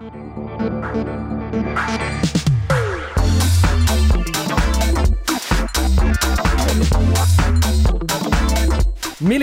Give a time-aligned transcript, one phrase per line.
[0.00, 0.08] Milí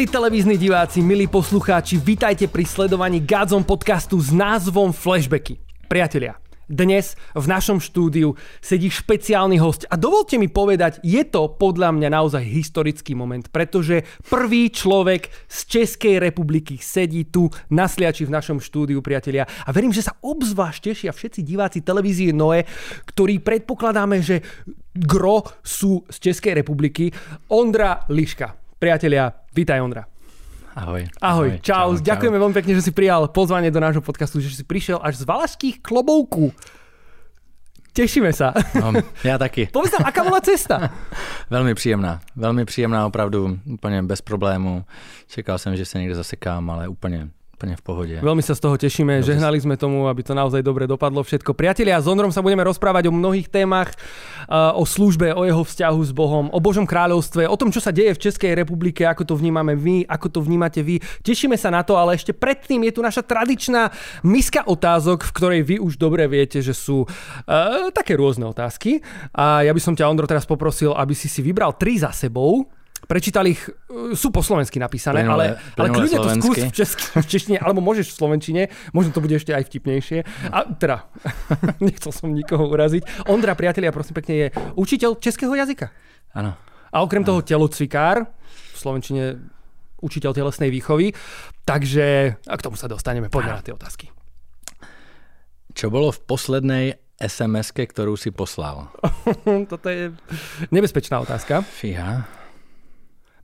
[0.09, 5.61] televízni diváci, milí poslucháči, vitajte pri sledovaní Godzone podcastu s názvom Flashbacky.
[5.85, 11.95] Priatelia, dnes v našom štúdiu sedí špeciálny host a dovolte mi povedať, je to podľa
[11.95, 18.35] mňa naozaj historický moment, pretože prvý človek z Českej republiky sedí tu na sliači v
[18.35, 19.47] našom štúdiu, priatelia.
[19.63, 22.67] A verím, že sa obzvlášť tešia všetci diváci televízie Noe,
[23.07, 24.43] ktorí predpokladáme, že
[24.91, 27.09] gro sú z Českej republiky.
[27.53, 28.51] Ondra Liška.
[28.77, 30.16] Priatelia, vítaj Ondra.
[30.77, 31.09] Ahoj.
[31.25, 31.97] Ahoj, ahoj čau.
[31.97, 32.05] čau.
[32.05, 35.23] Ďakujeme veľmi pekne, že si prijal pozvanie do nášho podcastu, že si prišiel až z
[35.25, 36.53] Valašských klobouku.
[37.97, 38.53] Tešíme sa.
[38.77, 38.93] No,
[39.25, 39.65] já taky.
[39.73, 40.93] Povedz nám, aká bola cesta?
[41.49, 42.21] velmi příjemná.
[42.35, 44.85] Velmi příjemná, opravdu úplně bez problémů.
[45.27, 48.15] Čekal jsem, že se někde zasekám, ale úplně Úplne v pohode.
[48.21, 51.57] Veľmi sa z toho tešíme, že žehnali sme tomu, aby to naozaj dobre dopadlo všetko.
[51.57, 53.97] Priatelia, s Ondrom sa budeme rozprávať o mnohých témach,
[54.77, 58.13] o službe, o jeho vzťahu s Bohom, o Božom kráľovstve, o tom, čo sa deje
[58.13, 61.01] v Českej republike, ako to vnímame vy, ako to vnímate vy.
[61.25, 63.89] Tešíme sa na to, ale ešte predtým je tu naša tradičná
[64.21, 69.01] miska otázok, v ktorej vy už dobre viete, že sú uh, také rôzne otázky.
[69.33, 72.69] A ja by som ťa, Ondro, teraz poprosil, aby si si vybral tri za sebou
[73.07, 77.03] Prečítal ich, e, sú po slovensky napísané, plynule, ale, ale kľudne to skús v, česky,
[77.15, 80.27] v češtine, alebo môžeš v slovenčine, možno to bude ešte aj vtipnejšie.
[80.51, 81.07] A teda,
[81.87, 83.31] nechcel som nikoho uraziť.
[83.31, 85.87] Ondra, priatelia, prosím pekne, je učiteľ českého jazyka.
[86.35, 86.59] Áno.
[86.91, 87.29] A okrem ano.
[87.31, 89.39] toho telocvikár, v slovenčine
[90.01, 91.15] učiteľ telesnej výchovy.
[91.65, 93.31] Takže a k tomu sa dostaneme.
[93.31, 94.13] Poďme na tie otázky.
[95.73, 96.85] Čo bolo v poslednej
[97.17, 98.93] sms ktorú si poslal?
[99.71, 100.13] Toto je
[100.69, 101.65] nebezpečná otázka.
[101.65, 102.25] Fíha.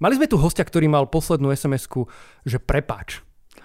[0.02, 1.86] Mali sme tu hostia, ktorý mal poslednú sms
[2.46, 3.22] že prepáč.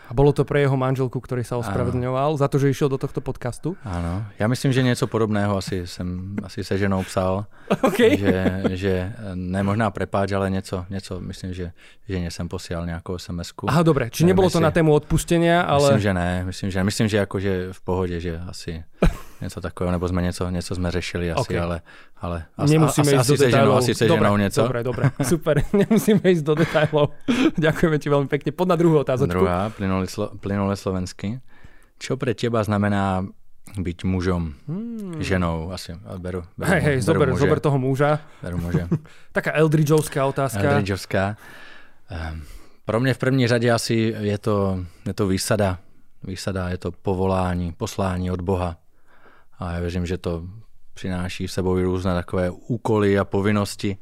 [0.08, 3.20] A bolo to pre jeho manželku, ktorý sa ospravedlňoval za to, že išiel do tohto
[3.20, 3.76] podcastu?
[3.84, 7.44] Áno, ja myslím, že něco podobného asi jsem asi se ženou psal.
[7.88, 8.16] Okay.
[8.16, 11.72] Že, že ne možná prepáč, ale něco, něco myslím, že
[12.08, 13.68] ženě jsem posílal nějakou sms -ku.
[13.68, 15.82] Aha, dobre, či nebolo to na tému odpustenia, ale...
[15.82, 18.84] Myslím, že ne, myslím, že, myslím, že jakože v pohodě, že asi
[19.40, 21.58] něco takového, nebo jsme něco, něco jsme řešili asi, okay.
[21.58, 21.80] ale,
[22.16, 23.78] ale asi, Nemusíme asi, ísť asi do detailov.
[23.78, 24.62] Asi se ženou něco.
[24.62, 25.62] Dobre, dobre, super.
[25.72, 27.14] Nemusíme ísť do detailov.
[27.58, 28.50] Ďakujeme ti veľmi pekne.
[28.52, 29.30] Pod na druhú otázočku.
[29.30, 31.38] Druhá, plynule, slo, plynule slovensky.
[31.98, 33.26] Čo pre teba znamená
[33.76, 35.20] byť mužom, hmm.
[35.20, 35.92] ženou asi.
[36.18, 38.22] Beru, beru, hej, hej, beru zober, zober toho muža.
[38.40, 38.88] Beru muže.
[39.32, 40.62] Taká Eldridgeovská otázka.
[40.62, 41.36] Eldridgeovská.
[42.08, 42.42] Um,
[42.84, 45.78] pro mě v první řadě asi je to, je to výsada.
[46.24, 48.76] Výsada je to povolání, poslání od Boha.
[49.58, 50.42] A já věřím, že to
[50.94, 53.98] přináší s sebou i různé takové úkoly a povinnosti.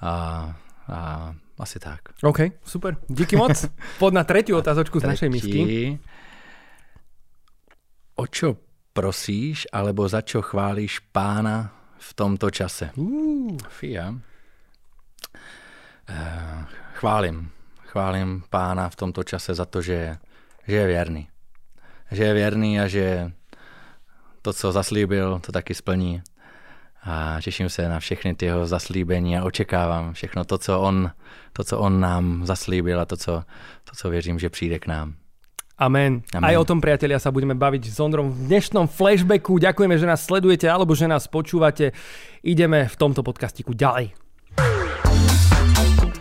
[0.00, 0.54] A,
[0.88, 2.00] a asi tak.
[2.22, 2.96] OK, super.
[3.08, 3.66] Díky moc.
[3.98, 5.98] Pod na třetí otázočku z našej misky.
[8.14, 8.56] O čo
[8.92, 12.92] prosíš, alebo za čo chválíš pána v tomto čase?
[12.94, 13.56] Uh.
[13.68, 14.12] Fia.
[14.12, 14.18] Uh,
[16.94, 17.50] chválím.
[17.88, 20.10] Chválím pána v tomto čase za to, že je,
[20.68, 21.28] že je věrný.
[22.10, 23.32] Že je věrný a že
[24.42, 26.22] to, co zaslíbil, to taky splní.
[27.04, 31.10] A těším se na všechny ty jeho zaslíbení a očekávám všechno to, co on,
[31.52, 33.42] to, co on nám zaslíbil a to, co,
[33.84, 35.14] to, co věřím, že přijde k nám.
[35.78, 36.22] Amen.
[36.34, 36.46] Amen.
[36.46, 39.58] Aj o tom, priatelia, sa budeme baviť s Ondrom v dnešnom flashbacku.
[39.58, 41.90] Ďakujeme, že nás sledujete alebo že nás počúvate.
[42.46, 44.14] Ideme v tomto podcastiku ďalej.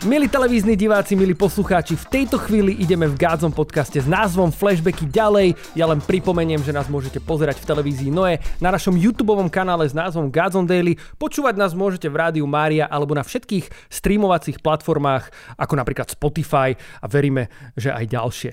[0.02, 5.06] Milí televízni diváci, milí poslucháči, v tejto chvíli ideme v Gádzom podcaste s názvom Flashbacky
[5.06, 5.54] ďalej.
[5.78, 9.94] Ja len pripomeniem, že nás môžete pozerať v televízii Noe, na našom YouTube kanále s
[9.94, 10.98] názvom Gádzom Daily.
[11.22, 15.30] Počúvať nás môžete v rádiu Mária alebo na všetkých streamovacích platformách,
[15.62, 18.52] ako napríklad Spotify a veríme, že aj ďalšie.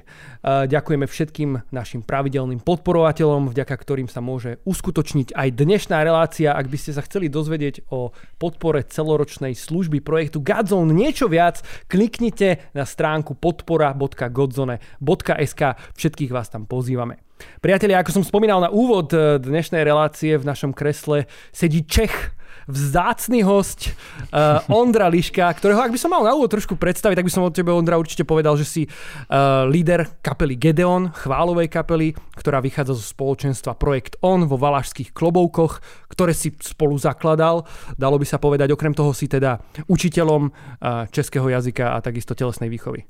[0.68, 6.52] Ďakujeme všetkým našim pravidelným podporovateľom, vďaka ktorým sa môže uskutočniť aj dnešná relácia.
[6.52, 11.62] Ak by ste sa chceli dozvedieť o podpore celoročnej služby projektu Godzone niečo viac, viac,
[11.86, 15.62] kliknite na stránku podpora.godzone.sk.
[15.94, 17.22] Všetkých vás tam pozývame.
[17.62, 22.34] Priatelia, ako som spomínal na úvod eh, dnešnej relácie, v našom kresle sedí Čech,
[22.68, 27.26] vzácný host uh, Ondra Liška, ktorého ak by som mal na úvod trošku predstaviť, tak
[27.26, 32.12] by som od tebe Ondra určite povedal, že si uh, líder kapely Gedeon, chválovej kapely,
[32.36, 35.80] ktorá vychádza zo spoločenstva Projekt On vo Valašských kloboukoch,
[36.12, 37.64] ktoré si spolu zakladal.
[37.96, 39.56] Dalo by sa povedať, okrem toho si teda
[39.88, 43.08] učiteľom uh, českého jazyka a takisto telesnej výchovy.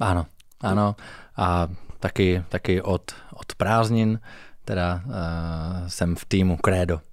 [0.00, 0.24] Áno,
[0.64, 0.96] áno.
[1.36, 1.68] A
[2.00, 4.16] taky, taky od, od prázdnin
[4.64, 5.02] teda uh,
[5.88, 7.07] jsem v týmu Credo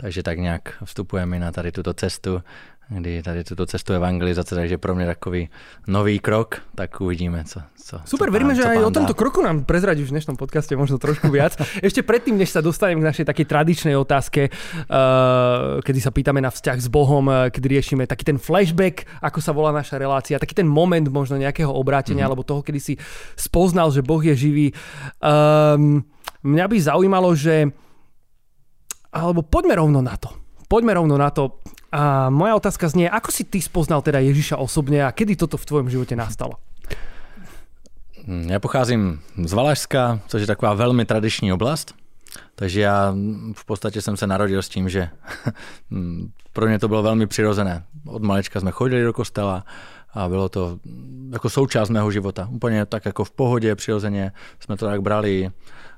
[0.00, 2.42] takže tak nějak vstupujeme na tady tuto cestu
[2.88, 5.48] kdy tady tuto cestu evangelizace, takže pro mě takový
[5.86, 9.18] nový krok, tak uvidíme, co, co Super, co veríme, že co aj o tomto dá.
[9.18, 11.60] kroku nám prezradíš v dnešnom podcaste možno trošku viac.
[11.84, 16.48] Ešte predtým, než sa dostanem k našej takej tradičnej otázke, uh, kedy sa pýtame na
[16.48, 20.56] vzťah s Bohom, uh, kedy riešime taký ten flashback, ako sa volá naša relácia, taký
[20.56, 22.32] ten moment možno nejakého obrátenia, mm-hmm.
[22.32, 22.94] alebo toho, kedy si
[23.36, 24.66] spoznal, že Boh je živý.
[25.20, 26.08] Um,
[26.40, 27.68] mňa by zaujímalo, že
[29.12, 30.28] alebo poďme rovno na to.
[30.68, 31.56] Poďme rovno na to.
[31.88, 35.64] A moja otázka znie, ako si ty spoznal teda Ježiša osobne a kedy toto v
[35.64, 36.60] tvojom živote nastalo?
[38.26, 41.94] Hm, Já pocházím z Valašska, což je taková velmi tradiční oblast.
[42.54, 43.14] Takže já
[43.52, 45.08] v podstatě jsem se narodil s tím, že
[45.90, 47.84] hm, pro mě to bylo velmi přirozené.
[48.06, 49.64] Od malička jsme chodili do kostela
[50.18, 50.78] a bylo to
[51.32, 52.48] jako součást mého života.
[52.50, 55.50] Úplně tak jako v pohodě, přirozeně jsme to tak brali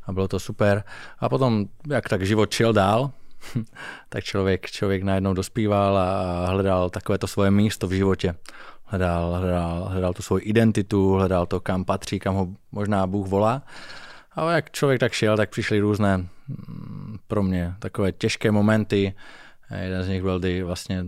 [0.04, 0.84] a bylo to super.
[1.18, 3.10] A potom, jak tak život šel dál,
[4.08, 8.34] tak člověk, člověk najednou dospíval a hledal takové to svoje místo v životě.
[8.84, 13.62] Hledal, hledal, hledal tu svoji identitu, hledal to, kam patří, kam ho možná Bůh volá.
[14.32, 19.14] A jak člověk tak šel, tak přišly různé mm, pro mě takové těžké momenty.
[19.82, 21.04] Jeden z nich byl, kdy vlastně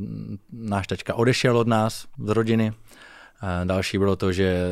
[0.52, 2.72] náš tačka odešel od nás z rodiny.
[3.64, 4.66] Další bylo to, že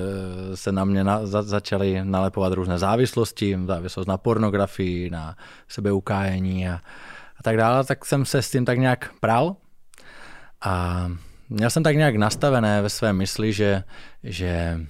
[0.55, 5.37] se na mě na, za, začaly nalepovat různé závislosti, závislost na pornografii, na
[5.69, 6.81] sebeukájení a,
[7.37, 7.85] a tak dále.
[7.85, 9.57] Tak jsem se s tím tak nějak pral
[10.65, 11.07] a
[11.49, 13.85] měl jsem tak nějak nastavené ve své mysli, že,
[14.25, 14.81] že,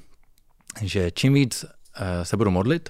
[0.83, 1.65] že čím víc
[1.97, 2.88] eh, se budu modlit,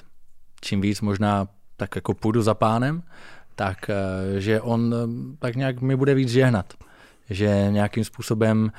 [0.61, 3.03] čím víc možná tak jako půjdu za pánem,
[3.55, 6.75] tak eh, že on eh, tak nějak mi bude víc žehnat.
[7.31, 8.73] Že nějakým způsobem,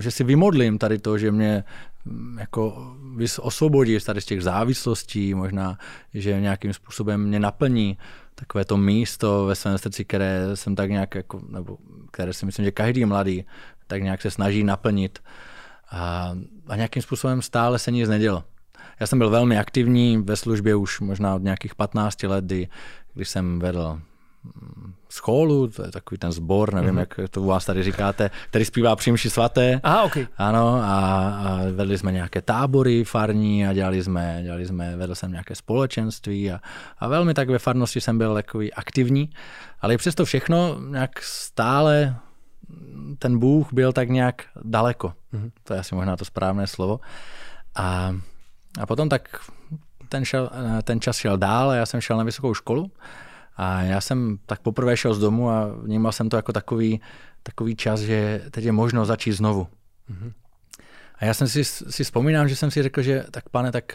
[0.00, 1.64] že si vymodlím tady to, že mě
[2.04, 5.78] mm, jako vys- osvobodí tady z těch závislostí, možná,
[6.14, 7.98] že nějakým způsobem mě naplní
[8.34, 11.78] takové to místo ve svém srdci, které jsem tak nějak, jako, nebo
[12.10, 13.44] které si myslím, že každý mladý
[13.86, 15.18] tak nějak se snaží naplnit.
[15.90, 16.34] A,
[16.66, 18.44] a nějakým způsobem stále se nic nedělo.
[19.00, 22.68] Já jsem byl velmi aktivní ve službě už možná od nějakých 15 let, kdy,
[23.14, 24.00] když jsem vedl
[25.14, 26.98] scholu, to je takový ten sbor, nevím, mm-hmm.
[27.18, 29.80] jak to u vás tady říkáte, který zpívá přímši svaté.
[29.82, 30.16] Aha, ok.
[30.36, 35.30] Ano, a, a vedli jsme nějaké tábory farní a dělali jsme, dělali jsme, vedl jsem
[35.30, 36.60] nějaké společenství a,
[36.98, 39.30] a velmi tak ve farnosti jsem byl takový aktivní,
[39.80, 42.16] ale i přesto všechno nějak stále
[43.18, 45.12] ten Bůh byl tak nějak daleko.
[45.34, 45.50] Mm-hmm.
[45.64, 47.00] To je asi možná to správné slovo.
[47.74, 48.16] A,
[48.80, 49.40] a potom tak
[50.08, 50.50] ten, šel,
[50.84, 52.90] ten čas šel dál a já jsem šel na vysokou školu
[53.56, 57.00] a já jsem tak poprvé šel z domu a vnímal jsem to jako takový,
[57.42, 59.68] takový čas, že teď je možno začít znovu.
[60.10, 60.32] Mm-hmm.
[61.18, 63.92] A já jsem si, si vzpomínám, že jsem si řekl, že tak pane, tak,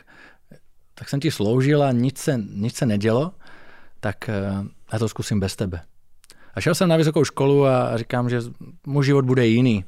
[0.93, 3.33] tak jsem ti sloužil a nic se, nic se nedělo,
[3.99, 4.29] tak
[4.93, 5.81] já to zkusím bez tebe.
[6.53, 8.41] A šel jsem na vysokou školu a říkám, že
[8.85, 9.85] můj život bude jiný.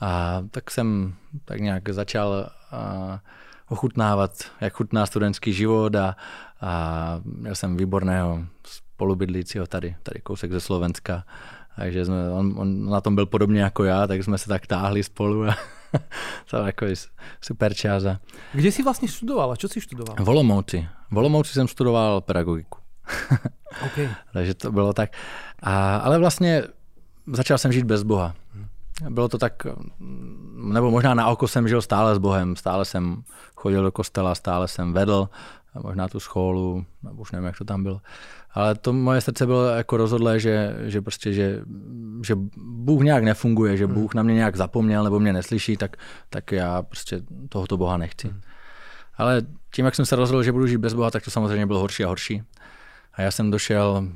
[0.00, 1.14] A tak jsem
[1.44, 3.20] tak nějak začal a,
[3.68, 6.16] ochutnávat, jak chutná studentský život a,
[6.60, 11.24] a měl jsem výborného spolubydlícího tady, tady kousek ze Slovenska.
[11.76, 15.02] Takže jsme, on, on na tom byl podobně jako já, tak jsme se tak táhli
[15.02, 15.56] spolu a
[16.50, 16.94] to byl takový
[17.40, 18.04] super čas.
[18.04, 18.20] A...
[18.52, 20.16] Kde jsi vlastně studoval a co jsi studoval?
[20.24, 20.88] V Olomouci.
[21.10, 22.78] V Olomouci jsem studoval pedagogiku.
[23.86, 24.08] okay.
[24.32, 25.10] Takže to bylo tak.
[25.62, 26.62] A, ale vlastně
[27.32, 28.34] začal jsem žít bez Boha.
[29.08, 29.66] Bylo to tak,
[30.54, 33.22] nebo možná na oko jsem žil stále s Bohem, stále jsem
[33.56, 35.28] chodil do kostela, stále jsem vedl,
[35.74, 38.00] možná tu scholu, nebo už nevím, jak to tam bylo.
[38.54, 41.62] Ale to moje srdce bylo jako rozhodlé, že, že prostě, že,
[42.26, 45.96] že Bůh nějak nefunguje, že Bůh na mě nějak zapomněl nebo mě neslyší, tak,
[46.30, 48.34] tak já prostě tohoto Boha nechci.
[49.16, 49.42] Ale
[49.74, 52.04] tím, jak jsem se rozhodl, že budu žít bez Boha, tak to samozřejmě bylo horší
[52.04, 52.42] a horší.
[53.14, 54.08] A já jsem došel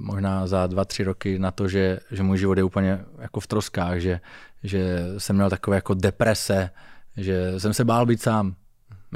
[0.00, 3.46] možná za dva, tři roky na to, že, že můj život je úplně jako v
[3.46, 4.20] troskách, že,
[4.62, 6.70] že jsem měl takové jako deprese,
[7.16, 8.54] že jsem se bál být sám.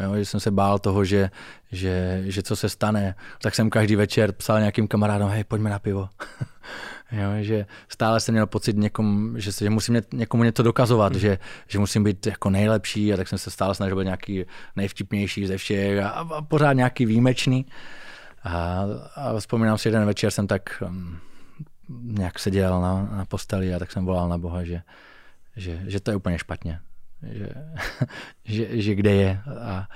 [0.03, 1.31] Jo, že jsem se bál toho, že,
[1.73, 5.79] že, že co se stane, tak jsem každý večer psal nějakým kamarádům, hej, pojďme na
[5.79, 6.09] pivo.
[7.13, 11.19] jo, že stále jsem měl pocit někom, že, že musím někomu něco dokazovat, mm.
[11.19, 14.45] že, že musím být jako nejlepší a tak jsem se stále snažil být nějaký
[14.77, 17.67] nejvtipnější ze všech a, a pořád nějaký výjimečný.
[18.45, 18.85] A,
[19.15, 21.19] a vzpomínám si, jeden večer jsem tak um,
[22.03, 24.83] nějak seděl na, na posteli a tak jsem volal na Boha, že,
[25.57, 26.81] že, že to je úplně špatně.
[27.33, 27.49] Že,
[28.45, 29.41] že, že kde je.
[29.61, 29.89] A,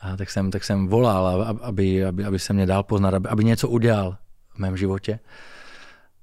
[0.00, 3.44] a tak, jsem, tak jsem volal, aby, aby, aby se mě dal poznat, aby, aby
[3.44, 4.16] něco udělal
[4.54, 5.18] v mém životě.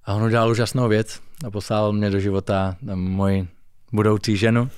[0.05, 3.47] A on udělal úžasnou věc a poslal mě do života moji
[3.91, 4.69] budoucí ženu.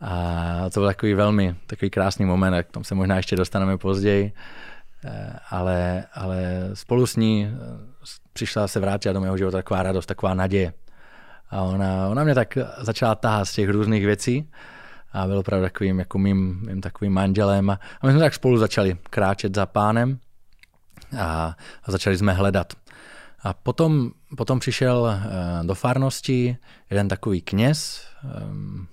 [0.00, 3.78] A to byl takový velmi takový krásný moment, a k tomu se možná ještě dostaneme
[3.78, 4.32] později
[5.50, 7.48] ale, ale spolu s ní
[8.32, 10.72] přišla se vrátila do mého života taková radost, taková naděje.
[11.50, 14.50] A ona, ona mě tak začala tahat z těch různých věcí
[15.12, 17.70] a byl opravdu takovým jako mým, mým takovým manželem.
[17.70, 20.18] A, my jsme tak spolu začali kráčet za pánem
[21.18, 22.72] a, a začali jsme hledat.
[23.42, 26.56] A potom, potom přišel uh, do farnosti
[26.90, 28.06] jeden takový kněz,
[28.50, 28.86] um,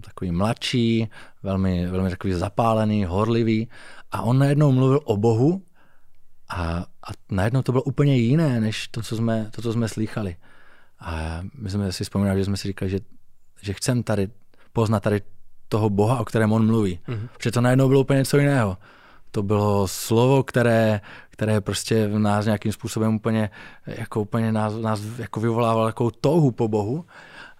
[0.00, 1.08] takový mladší,
[1.42, 3.68] velmi, velmi takový zapálený, horlivý
[4.12, 5.62] a on najednou mluvil o Bohu
[6.48, 10.36] a, a najednou to bylo úplně jiné, než to, co jsme, to, co jsme slýchali.
[11.00, 12.98] A my jsme si vzpomínali, že jsme si říkali, že,
[13.62, 14.28] že chcem tady
[14.72, 15.20] poznat tady
[15.68, 17.00] toho Boha, o kterém on mluví.
[17.08, 17.28] Mm-hmm.
[17.36, 18.78] Protože to najednou bylo úplně něco jiného.
[19.30, 23.50] To bylo slovo, které, které prostě v nás nějakým způsobem úplně,
[23.86, 27.04] jako úplně nás, nás jako vyvolávalo takovou touhu po Bohu.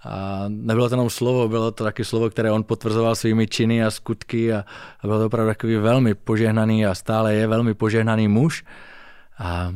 [0.05, 3.91] A nebylo to jenom slovo, bylo to taky slovo, které on potvrzoval svými činy a
[3.91, 4.65] skutky a,
[5.01, 8.65] a byl to opravdu takový velmi požehnaný a stále je velmi požehnaný muž.
[9.39, 9.75] A,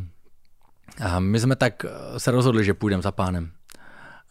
[1.00, 1.86] a my jsme tak
[2.18, 3.50] se rozhodli, že půjdeme za pánem.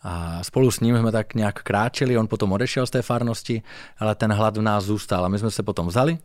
[0.04, 3.62] A spolu s ním jsme tak nějak kráčeli, on potom odešel z té farnosti,
[3.98, 5.26] ale ten hlad v nás zůstal.
[5.26, 6.18] A my jsme se potom vzali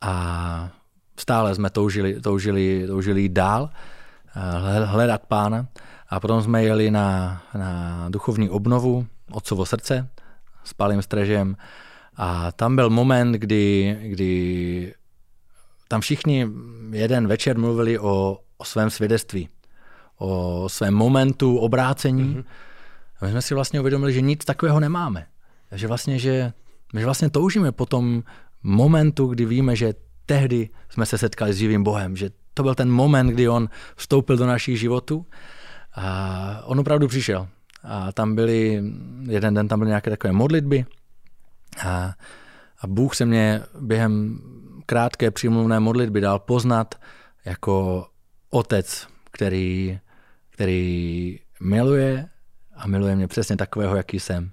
[0.00, 0.70] a
[1.18, 3.70] stále jsme toužili, toužili, toužili dál,
[4.84, 5.66] hledat pána.
[6.08, 10.08] A potom jsme jeli na, na duchovní obnovu Otcovo srdce
[10.64, 11.56] s Palým Strežem
[12.16, 14.94] a tam byl moment, kdy, kdy
[15.88, 16.48] tam všichni
[16.90, 19.48] jeden večer mluvili o, o svém svědectví,
[20.18, 22.34] o svém momentu obrácení.
[22.34, 22.44] Mm-hmm.
[23.20, 25.26] A my jsme si vlastně uvědomili, že nic takového nemáme.
[25.72, 26.52] Že vlastně, že
[26.94, 28.22] my vlastně toužíme po tom
[28.62, 29.94] momentu, kdy víme, že
[30.26, 34.36] tehdy jsme se setkali s živým Bohem, že to byl ten moment, kdy on vstoupil
[34.36, 35.26] do našich životů
[35.94, 37.48] a on opravdu přišel.
[37.82, 38.82] A tam byly,
[39.22, 40.86] jeden den tam byly nějaké takové modlitby
[41.84, 42.14] a,
[42.80, 44.38] a Bůh se mě během
[44.86, 46.94] krátké přímluvné modlitby dal poznat
[47.44, 48.06] jako
[48.50, 49.98] otec, který,
[50.56, 52.28] který miluje
[52.76, 54.50] a miluje mě přesně takového, jaký jsem.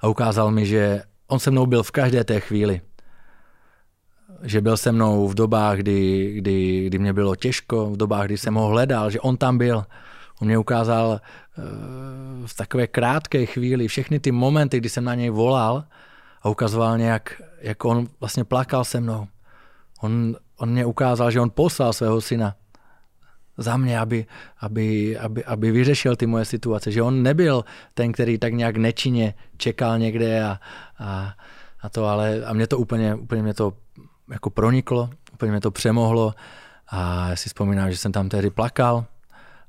[0.00, 2.80] A ukázal mi, že on se mnou byl v každé té chvíli.
[4.42, 8.38] Že byl se mnou v dobách, kdy, kdy, kdy mě bylo těžko, v dobách, kdy
[8.38, 9.84] jsem ho hledal, že on tam byl.
[10.40, 11.62] On mě ukázal eh,
[12.46, 15.84] v takové krátké chvíli všechny ty momenty, kdy jsem na něj volal
[16.42, 19.26] a ukazoval nějak, jak on vlastně plakal se mnou.
[20.00, 22.54] On, on mě ukázal, že on poslal svého syna
[23.56, 24.26] za mě, aby,
[24.60, 26.92] aby, aby, aby vyřešil ty moje situace.
[26.92, 30.60] Že on nebyl ten, který tak nějak nečinně čekal někde a,
[30.98, 31.34] a,
[31.80, 33.72] a to, ale a mě to úplně, úplně mě to
[34.30, 36.34] jako proniklo, úplně mě to přemohlo
[36.88, 39.04] a já si vzpomínám, že jsem tam tehdy plakal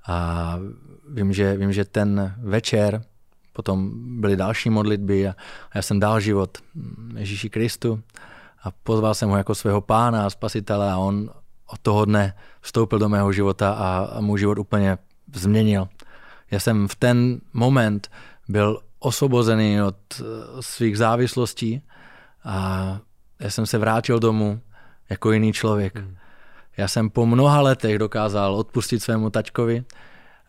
[0.07, 0.59] a
[1.09, 3.01] vím, že, vím, že ten večer
[3.53, 5.31] potom byly další modlitby a,
[5.71, 6.57] a já jsem dal život
[7.17, 8.01] Ježíši Kristu
[8.63, 11.29] a pozval jsem ho jako svého pána a spasitele a on
[11.67, 14.97] od toho dne vstoupil do mého života a, můj život úplně
[15.33, 15.87] změnil.
[16.51, 18.11] Já jsem v ten moment
[18.47, 20.23] byl osvobozený od eh,
[20.59, 21.81] svých závislostí
[22.43, 22.99] a
[23.39, 24.61] já jsem se vrátil domů
[25.09, 25.95] jako jiný člověk.
[25.95, 26.15] Hmm.
[26.77, 29.83] Já jsem po mnoha letech dokázal odpustit svému tačkovi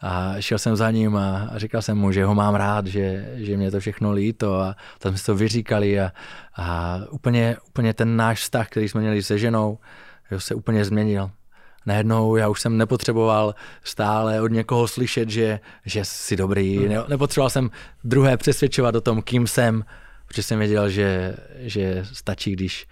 [0.01, 3.33] a šel jsem za ním a, a říkal jsem mu, že ho mám rád, že,
[3.35, 6.13] že mě to všechno líto a tam jsme to vyříkali a,
[6.57, 9.79] a úplně, úplně ten náš vztah, který jsme měli se ženou,
[10.39, 11.31] se úplně změnil.
[11.87, 13.55] Najednou já už jsem nepotřeboval
[13.85, 16.79] stále od někoho slyšet, že, že jsi dobrý.
[16.79, 16.89] Hmm.
[16.89, 17.71] Ne, nepotřeboval jsem
[18.05, 19.85] druhé přesvědčovat o tom, kým jsem,
[20.27, 22.87] protože jsem věděl, že, že stačí, když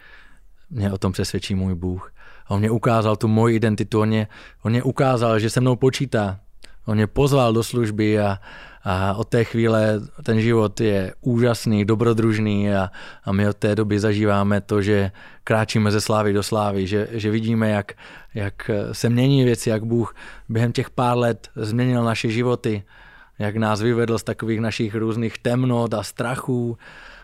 [0.71, 2.13] mě o tom přesvědčí můj Bůh.
[2.49, 4.29] On mě ukázal tu moji identitu, on mě,
[4.63, 6.41] on mě ukázal, že se mnou počítá.
[6.87, 8.39] On mě pozval do služby a,
[8.85, 12.91] a od té chvíle ten život je úžasný, dobrodružný a,
[13.25, 15.11] a my od té doby zažíváme to, že
[15.45, 17.93] kráčíme ze slávy do slávy, že, že vidíme, jak,
[18.35, 20.15] jak se mění věci, jak Bůh
[20.49, 22.83] během těch pár let změnil naše životy,
[23.39, 26.79] jak nás vyvedl z takových našich různých temnot a strachů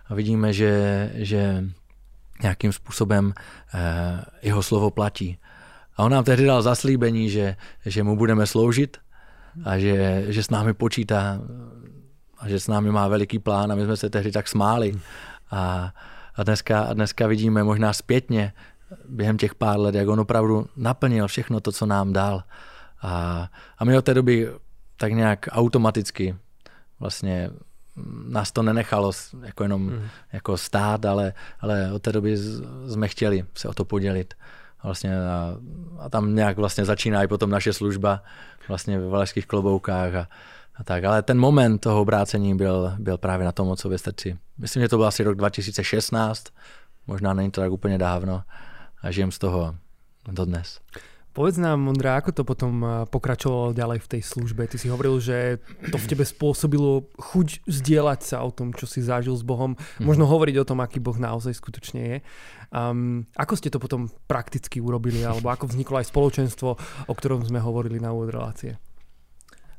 [0.09, 1.65] a vidíme, že, že
[2.43, 3.33] nějakým způsobem
[3.75, 5.39] eh, jeho slovo platí.
[5.97, 8.97] A on nám tehdy dal zaslíbení, že, že mu budeme sloužit
[9.65, 11.41] a že, že s námi počítá
[12.39, 15.01] a že s námi má veliký plán a my jsme se tehdy tak smáli.
[15.51, 15.93] A,
[16.37, 18.53] a, dneska, a dneska vidíme možná zpětně
[19.09, 22.43] během těch pár let, jak on opravdu naplnil všechno to, co nám dal.
[23.03, 24.53] A, a my od té doby
[24.97, 26.37] tak nějak automaticky
[27.01, 27.51] vlastně
[28.29, 30.09] nás to nenechalo jako jenom mm.
[30.33, 32.37] jako stát, ale, ale od té doby
[32.89, 34.35] jsme chtěli se o to podělit.
[34.83, 35.57] Vlastně a,
[35.99, 38.23] a tam nějak vlastně začíná i potom naše služba
[38.71, 40.29] vlastně ve Valašských kloboukách a,
[40.75, 41.05] a tak.
[41.05, 44.39] Ale ten moment toho obrácení byl, byl právě na tom Otcově srdci.
[44.59, 46.45] Myslím, že to byl asi rok 2016,
[47.07, 48.43] možná není to tak úplně dávno
[49.03, 49.75] a žijem z toho
[50.29, 50.81] dodnes.
[51.41, 54.69] Povedz nám, Mondra, ako to potom eh, pokračovalo ďalej v tej službe?
[54.69, 55.57] Ty si hovoril, že
[55.89, 60.05] to v tebe spôsobilo chuť zdieľať sa o tom, čo si zažil s Bohom, mm.
[60.05, 62.17] možno hovoriť o tom, aký Boh naozaj skutočne je.
[62.69, 66.69] Um, ako ste to potom prakticky urobili, alebo ako vzniklo aj spoločenstvo,
[67.09, 68.77] o ktorom sme hovorili na úvod relácie?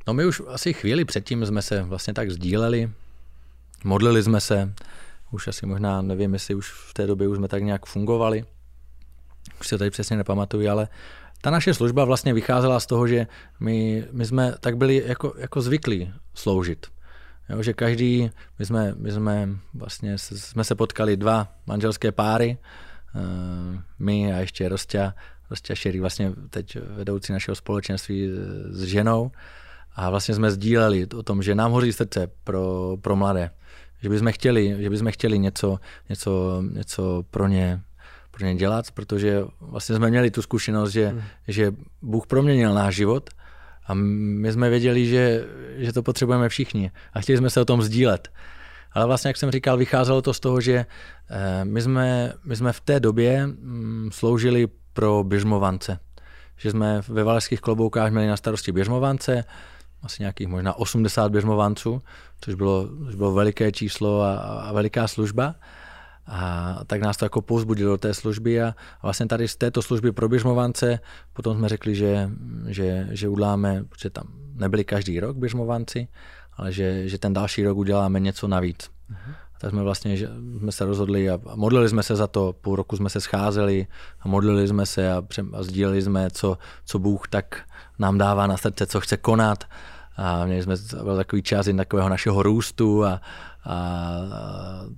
[0.10, 2.90] No my už asi chvíli předtím jsme se vlastně tak sdíleli,
[3.86, 4.74] modlili jsme se,
[5.30, 8.46] už asi možná nevím, jestli už v té době už jsme tak nějak fungovali,
[9.60, 10.88] už se tady přesně nepamatuju, ale
[11.42, 13.28] ta naše služba vlastně vycházela z toho, že
[13.60, 16.88] my, my jsme tak byli jako, jako zvyklí sloužit.
[17.50, 18.30] Jo, že každý,
[18.60, 22.58] my jsme, my jsme vlastně jsme se potkali dva manželské páry,
[23.16, 25.14] uh, my a ještě Rostia,
[25.50, 28.30] Rostia Šery, vlastně teď vedoucí našeho společenství
[28.70, 29.32] s ženou.
[29.96, 33.52] A vlastně jsme sdíleli o tom, že nám hoří srdce pro, pro mladé.
[34.02, 35.80] Že bychom chtěli, že bychom chtěli něco,
[36.10, 37.82] něco, něco pro ně
[38.42, 41.22] pro ně dělat, protože vlastně jsme měli tu zkušenost, že, hmm.
[41.48, 41.72] že
[42.02, 43.30] Bůh proměnil náš život
[43.88, 45.46] a my jsme věděli, že,
[45.78, 48.30] že to potřebujeme všichni a chtěli jsme se o tom sdílet.
[48.92, 50.86] Ale vlastně, jak jsem říkal, vycházelo to z toho, že
[51.30, 56.00] eh, my jsme, my jsme v té době mm, sloužili pro běžmovance.
[56.58, 59.44] Že jsme ve Valašských kloboukách měli na starosti běžmovance,
[60.04, 62.02] asi nějakých možná 80 běžmovanců,
[62.42, 65.56] což bylo, což bylo veliké číslo a, a veliká služba.
[66.34, 68.74] A tak nás to jako povzbudilo do té služby a, a
[69.04, 71.00] vlastně tady z této služby pro běžmovance
[71.34, 72.30] potom jsme řekli, že,
[72.68, 76.08] že, že uděláme, protože tam nebyli každý rok běžmovanci,
[76.54, 78.90] ale že, že ten další rok uděláme něco navíc.
[79.12, 79.34] Uh-huh.
[79.60, 82.98] Tak jsme vlastně že jsme se rozhodli a, modlili jsme se za to, půl roku
[82.98, 83.88] jsme se scházeli
[84.20, 85.24] a modlili jsme se a,
[85.54, 87.62] a sdíleli jsme, co, co Bůh tak
[88.00, 89.64] nám dává na srdce, co chce konat.
[90.18, 93.22] A měli jsme byl takový čas takového našeho růstu a,
[93.66, 94.12] a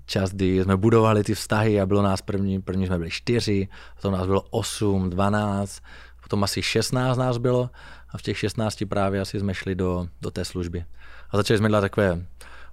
[0.06, 4.14] čas, kdy jsme budovali ty vztahy a bylo nás první, první jsme byli čtyři, potom
[4.14, 5.82] nás bylo osm, dvanáct,
[6.24, 7.70] potom asi šestnáct nás bylo
[8.10, 10.86] a v těch šestnácti právě asi jsme šli do, do té služby.
[11.30, 12.26] A začali jsme dělat takové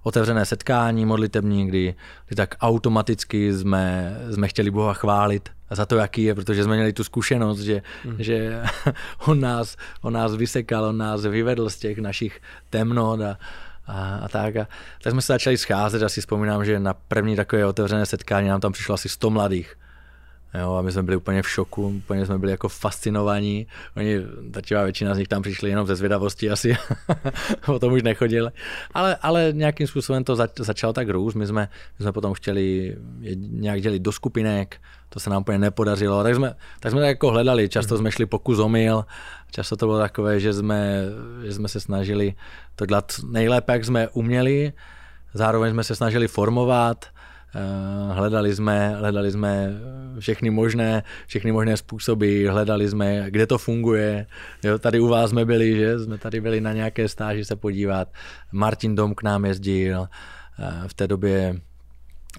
[0.03, 1.95] otevřené setkání modlitební, kdy,
[2.27, 6.93] kdy tak automaticky jsme, jsme chtěli Boha chválit za to, jaký je, protože jsme měli
[6.93, 8.15] tu zkušenost, že, mm.
[8.19, 8.63] že
[9.25, 13.37] on, nás, on nás vysekal, on nás vyvedl z těch našich temnot a,
[13.91, 14.55] a, a tak.
[14.55, 14.67] A,
[15.03, 18.71] tak jsme se začali scházet, asi vzpomínám, že na první takové otevřené setkání nám tam
[18.71, 19.75] přišlo asi 100 mladých.
[20.59, 23.67] Jo, a my jsme byli úplně v šoku, úplně jsme byli jako fascinovaní.
[23.97, 24.17] Oni,
[24.51, 26.77] tačivá většina z nich tam přišli jenom ze zvědavosti asi,
[27.67, 28.51] o tom už nechodili.
[28.93, 31.35] Ale, ale nějakým způsobem to zač, začalo tak růst.
[31.35, 32.97] My jsme, my jsme potom chtěli
[33.37, 36.23] nějak dělit do skupinek, to se nám úplně nepodařilo.
[36.23, 39.05] Tak jsme, tak jsme tak jako hledali, často jsme šli pokus omyl,
[39.51, 41.05] často to bylo takové, že jsme,
[41.45, 42.33] že jsme se snažili
[42.75, 44.73] to dělat nejlépe, jak jsme uměli,
[45.33, 47.05] zároveň jsme se snažili formovat,
[48.11, 49.69] hledali jsme, hledali jsme
[50.19, 54.27] všechny možné, všechny možné způsoby, hledali jsme, kde to funguje.
[54.63, 55.99] Jo, tady u vás jsme byli, že?
[55.99, 58.07] Jsme tady byli na nějaké stáži se podívat.
[58.51, 60.07] Martin Dom k nám jezdil
[60.59, 61.61] eh, v té době.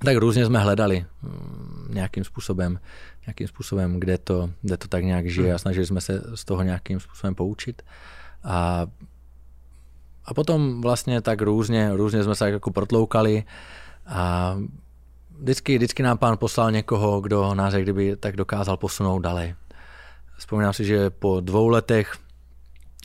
[0.04, 2.78] Tak různě jsme hledali mm, nějakým způsobem,
[3.26, 6.62] nějakým způsobem, kde to, kde to tak nějak žije a snažili jsme se z toho
[6.62, 7.82] nějakým způsobem poučit.
[8.44, 8.86] A,
[10.24, 13.44] a potom vlastně tak různě, různě jsme se jako protloukali
[14.06, 14.56] a
[15.42, 19.54] vždycky, vždycky nám pán poslal někoho, kdo nás jak kdyby tak dokázal posunout dále.
[20.38, 22.16] Vzpomínám si, že po dvou letech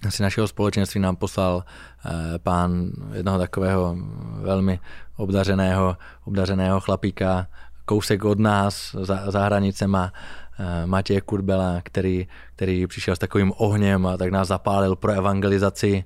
[0.07, 1.63] asi našeho společenství nám poslal
[2.05, 3.97] eh, pán jednoho takového
[4.41, 4.79] velmi
[5.15, 7.47] obdařeného, obdařeného chlapíka,
[7.85, 10.13] kousek od nás za, za hranicema,
[10.59, 16.03] eh, Matěje Kurbela, který, který přišel s takovým ohněm a tak nás zapálil pro evangelizaci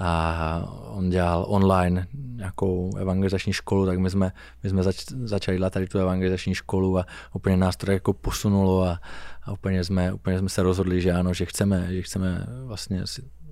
[0.00, 4.32] a on dělal online nějakou evangelizační školu, tak my jsme,
[4.62, 8.82] my jsme zač, začali dělat tady tu evangelizační školu a úplně nás to jako posunulo
[8.82, 9.00] a,
[9.42, 13.02] a úplně, jsme, úplně jsme se rozhodli, že ano, že chceme, že chceme vlastně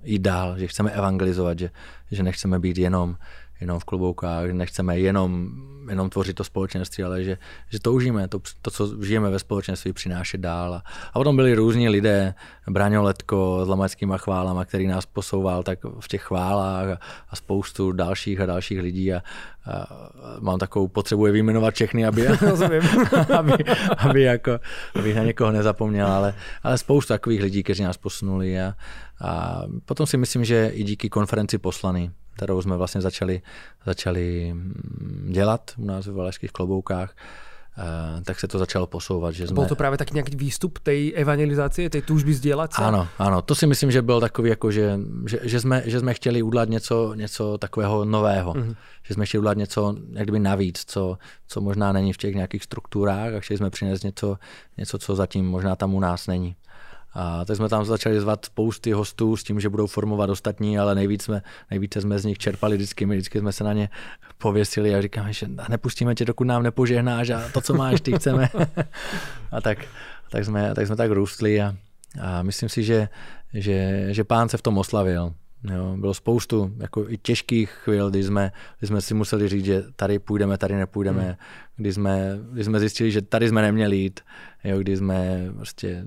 [0.03, 1.69] jít dál, že chceme evangelizovat, že,
[2.11, 3.15] že nechceme být jenom,
[3.61, 5.49] jenom v kloboukách, nechceme jenom,
[5.89, 7.37] jenom tvořit to společenství, ale že,
[7.69, 10.73] že toužíme to, to, co žijeme ve společenství, přinášet dál.
[10.73, 12.33] A, a potom byli různí lidé,
[12.67, 17.91] Braňo Letko s lamackýma chválama, který nás posouval tak v těch chválách a, a spoustu
[17.91, 19.17] dalších a dalších lidí a,
[19.65, 19.87] a
[20.39, 22.27] mám takovou potřebu je vyjmenovat všechny, aby,
[23.37, 23.57] aby,
[23.97, 24.59] aby, jako,
[24.95, 28.73] aby na někoho nezapomněl, ale, ale spoustu takových lidí, kteří nás posunuli a,
[29.21, 33.41] a potom si myslím, že i díky konferenci poslaný, kterou jsme vlastně začali,
[33.85, 37.15] začali mm, dělat u nás v Valašských kloboukách,
[37.77, 39.33] eh, tak se to začalo posouvat.
[39.33, 39.55] Že jsme...
[39.55, 42.81] Byl to právě tak nějaký výstup té evangelizace, té tužby sdělat se?
[42.81, 46.13] Ano, ano, to si myslím, že byl takový, jako že, že, že, jsme, že jsme
[46.13, 48.53] chtěli udělat něco, něco takového nového.
[48.53, 48.75] Mm-hmm.
[49.03, 52.63] Že jsme chtěli udělat něco jak kdyby navíc, co, co možná není v těch nějakých
[52.63, 54.37] strukturách a chtěli jsme přinést něco,
[54.77, 56.55] něco, co zatím možná tam u nás není.
[57.13, 60.95] A tak jsme tam začali zvat spousty hostů s tím, že budou formovat ostatní, ale
[60.95, 63.89] nejvíc jsme, nejvíce jsme z nich čerpali vždycky, my vždycky jsme se na ně
[64.37, 68.49] pověsili a říkáme, že nepustíme tě, dokud nám nepožehnáš a to, co máš, ty chceme.
[69.51, 69.77] a tak,
[70.29, 71.75] tak, jsme, tak jsme tak růstli a,
[72.21, 73.09] a myslím si, že,
[73.53, 75.33] že, že pán se v tom oslavil.
[75.63, 79.83] Jo, bylo spoustu jako i těžkých chvil, kdy jsme, kdy jsme si museli říct, že
[79.95, 81.35] tady půjdeme, tady nepůjdeme, hmm.
[81.75, 84.19] kdy, jsme, kdy jsme zjistili, že tady jsme neměli jít,
[84.63, 86.05] jo, kdy jsme prostě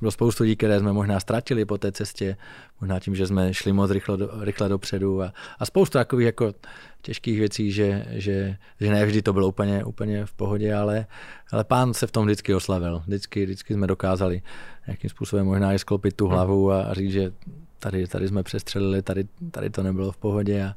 [0.00, 2.36] bylo spoustu lidí, které jsme možná ztratili po té cestě,
[2.80, 6.54] možná tím, že jsme šli moc rychle, do, rychle dopředu a, a spoustu takových jako
[7.02, 11.06] těžkých věcí, že, že, že ne vždy to bylo úplně, úplně v pohodě, ale,
[11.52, 13.02] ale pán se v tom vždycky oslavil.
[13.06, 14.42] Vždycky, vždycky jsme dokázali
[14.86, 17.32] nějakým způsobem možná i sklopit tu hlavu a, říct, že
[17.78, 20.74] tady, tady jsme přestřelili, tady, tady to nebylo v pohodě a,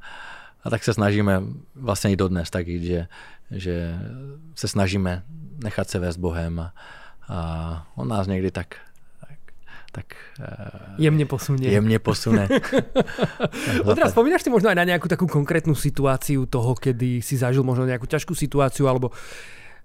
[0.64, 1.44] a tak se snažíme
[1.76, 3.08] vlastně i dodnes tak jít, že,
[3.52, 4.00] že
[4.56, 5.24] se snažíme
[5.64, 6.74] nechat se vést Bohem a,
[7.28, 8.76] a on nás někdy tak
[9.92, 11.68] tak uh, jemne posunie.
[11.68, 12.48] Jemne posune.
[13.84, 17.84] Otra, spomínaš si možno aj na nejakú takú konkrétnu situáciu toho, kedy si zažil možno
[17.84, 19.12] nejakú ťažkú situáciu alebo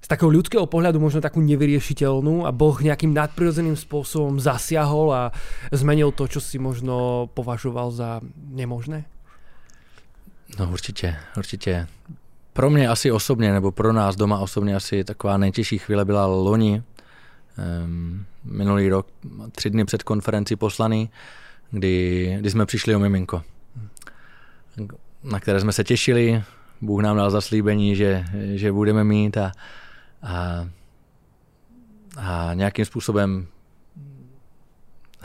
[0.01, 5.23] z takého ľudského pohľadu možno takú nevyriešiteľnú a Boh nejakým nadprirodzeným spôsobom zasiahol a
[5.75, 8.23] zmenil to, čo si možno považoval za
[8.55, 9.03] nemožné?
[10.59, 11.87] No určitě, určitě.
[12.53, 16.83] Pro mě asi osobně, nebo pro nás doma osobně asi taková nejtěžší chvíle byla loni,
[18.45, 19.07] minulý rok,
[19.53, 21.11] tři dny před konferenci poslaný,
[21.71, 23.43] kdy, kdy jsme přišli o miminko,
[25.23, 26.43] na které jsme se těšili.
[26.81, 29.53] Bůh nám dal zaslíbení, že, že budeme mít a,
[30.23, 30.69] a,
[32.17, 33.47] a nějakým způsobem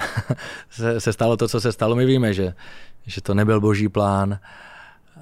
[0.70, 1.96] se, se stalo to, co se stalo.
[1.96, 2.54] My víme, že,
[3.06, 4.40] že to nebyl boží plán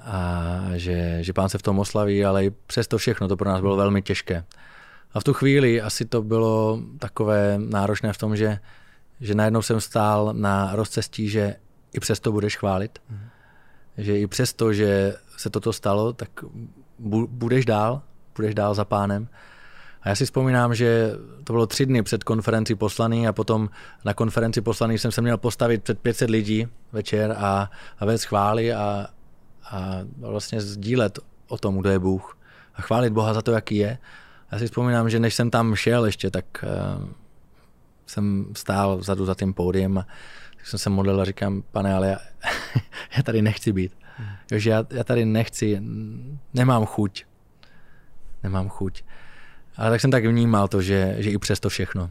[0.04, 3.60] a že, že pán se v tom oslaví, ale i přesto všechno to pro nás
[3.60, 4.44] bylo velmi těžké.
[5.14, 8.58] A v tu chvíli asi to bylo takové náročné v tom, že,
[9.20, 11.56] že najednou jsem stál na rozcestí, že
[11.92, 12.98] i přesto budeš chválit.
[13.10, 13.18] Mm.
[13.98, 16.28] Že i přesto, že se toto stalo, tak
[17.28, 18.02] budeš dál,
[18.36, 19.28] budeš dál za pánem.
[20.02, 21.12] A já si vzpomínám, že
[21.44, 23.68] to bylo tři dny před konferenci poslaný a potom
[24.04, 28.72] na konferenci poslaný jsem se měl postavit před 500 lidí večer a, a vést chvály
[28.72, 29.06] a,
[29.70, 31.18] a vlastně sdílet
[31.48, 32.38] o tom, kdo je Bůh.
[32.74, 33.98] A chválit Boha za to, jaký je
[34.52, 37.08] já si vzpomínám, že než jsem tam šel ještě, tak uh,
[38.06, 40.06] jsem stál vzadu za tím pódiem a
[40.56, 42.18] tak jsem se modlil a říkám, pane, ale já,
[43.16, 43.92] já tady nechci být.
[44.50, 45.82] Jo, že já, já tady nechci,
[46.54, 47.24] nemám chuť.
[48.42, 49.04] Nemám chuť.
[49.76, 52.10] Ale tak jsem tak vnímal to, že, že i přesto všechno.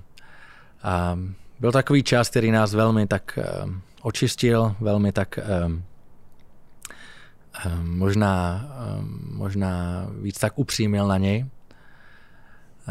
[0.83, 1.19] A
[1.59, 3.71] byl takový čas, který nás velmi tak uh,
[4.01, 5.71] očistil, velmi tak uh,
[7.65, 8.65] uh, možná,
[8.97, 9.05] uh,
[9.37, 11.45] možná víc tak upřímil na něj.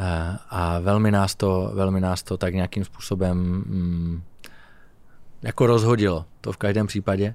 [0.01, 4.23] Eh, a velmi nás to, velmi nás to tak nějakým způsobem mm,
[5.43, 7.35] jako rozhodilo, to v každém případě.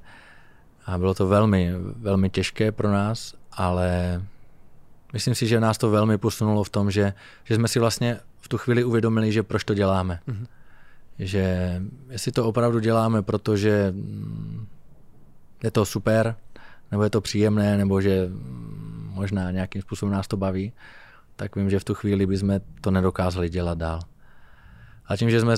[0.85, 4.21] A bylo to velmi, velmi těžké pro nás, ale
[5.13, 8.47] myslím si, že nás to velmi posunulo v tom, že, že jsme si vlastně v
[8.47, 10.19] tu chvíli uvědomili, že proč to děláme.
[10.27, 10.45] Mm-hmm.
[11.19, 14.67] Že jestli to opravdu děláme, protože mm,
[15.63, 16.35] je to super,
[16.91, 20.73] nebo je to příjemné, nebo že mm, možná nějakým způsobem nás to baví,
[21.43, 23.99] tak vím, že v tu chvíli bychom to nedokázali dělat dál.
[25.05, 25.55] A tím, že jsme,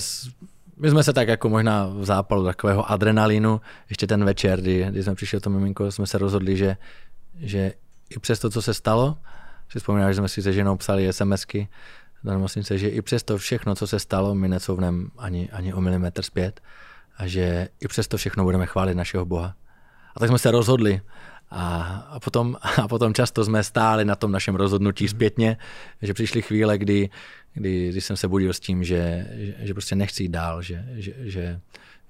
[0.76, 5.02] my jsme se tak jako možná v zápalu takového adrenalinu, ještě ten večer, kdy, kdy
[5.02, 6.76] jsme přišli o to miminko, jsme se rozhodli, že,
[7.38, 7.72] že
[8.10, 9.18] i přes to, co se stalo,
[9.68, 11.68] si vzpomínám, že jsme si se ženou psali SMSky,
[12.36, 15.80] myslím se, že i přes to všechno, co se stalo, my necouvneme ani, ani o
[15.80, 16.60] milimetr zpět
[17.16, 19.54] a že i přes to všechno budeme chválit našeho Boha.
[20.16, 21.00] A tak jsme se rozhodli
[21.50, 25.08] a, a, potom, a potom často jsme stáli na tom našem rozhodnutí mm.
[25.08, 25.56] zpětně,
[26.02, 27.10] že přišly chvíle, kdy,
[27.54, 30.84] kdy, kdy jsem se budil s tím, že, že, že prostě nechci jít dál, že,
[30.92, 31.60] že, že,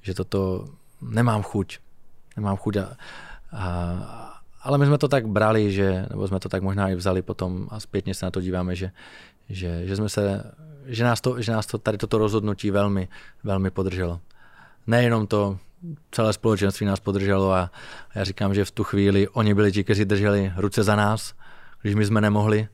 [0.03, 0.69] že toto
[1.03, 1.79] nemám chuť.
[2.37, 2.77] Nemám chuť.
[2.77, 2.97] A,
[3.53, 7.23] a, ale my jsme to tak brali, že, nebo jsme to tak možná i vzali
[7.23, 8.91] potom a zpětně se na to díváme, že,
[9.49, 10.53] že, že, jsme se,
[10.87, 13.09] že, nás to, že nás to tady toto rozhodnutí velmi,
[13.45, 14.21] velmi podrželo.
[14.87, 15.59] Nejenom to,
[16.11, 17.71] celé společenství nás podrželo a
[18.15, 21.35] já říkám, že v tu chvíli oni byli ti, kteří drželi ruce za nás,
[21.83, 22.69] když my jsme nemohli.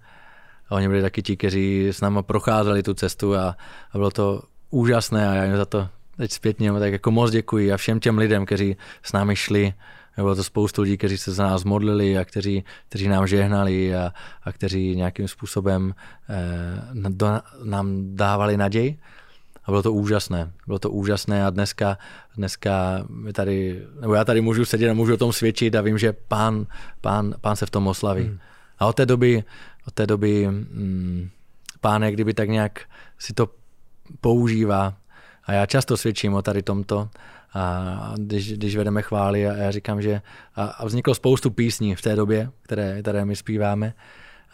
[0.68, 3.56] A oni byli taky ti, kteří s námi procházeli tu cestu a,
[3.92, 7.72] a bylo to úžasné a já jim za to teď zpětně tak jako moc děkuji
[7.72, 9.74] a všem těm lidem, kteří s námi šli.
[10.16, 14.12] Bylo to spoustu lidí, kteří se za nás modlili a kteří, kteří nám žehnali a,
[14.42, 15.94] a kteří nějakým způsobem
[16.28, 17.26] eh, do,
[17.64, 18.98] nám dávali naději.
[19.64, 20.52] A bylo to úžasné.
[20.66, 21.98] Bylo to úžasné a dneska,
[22.36, 25.98] dneska my tady, nebo já tady můžu sedět a můžu o tom svědčit a vím,
[25.98, 26.66] že pán,
[27.00, 28.24] pán, pán se v tom oslaví.
[28.24, 28.38] Hmm.
[28.78, 29.44] A od té doby,
[29.86, 31.28] od té doby hmm,
[31.80, 32.80] pán kdyby tak nějak
[33.18, 33.48] si to
[34.20, 34.94] používá
[35.44, 37.08] a já často svědčím o tady tomto,
[37.54, 40.22] a když, když vedeme chvály a já říkám, že
[40.54, 43.94] a, a vzniklo spoustu písní v té době, které, které my zpíváme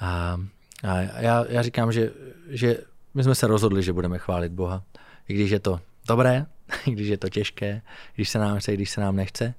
[0.00, 0.40] a,
[0.82, 2.10] a já, já říkám, že,
[2.48, 2.78] že
[3.14, 4.82] my jsme se rozhodli, že budeme chválit Boha,
[5.28, 6.46] i když je to dobré,
[6.86, 7.82] i když je to těžké,
[8.14, 9.54] když se nám chce, i když se nám nechce.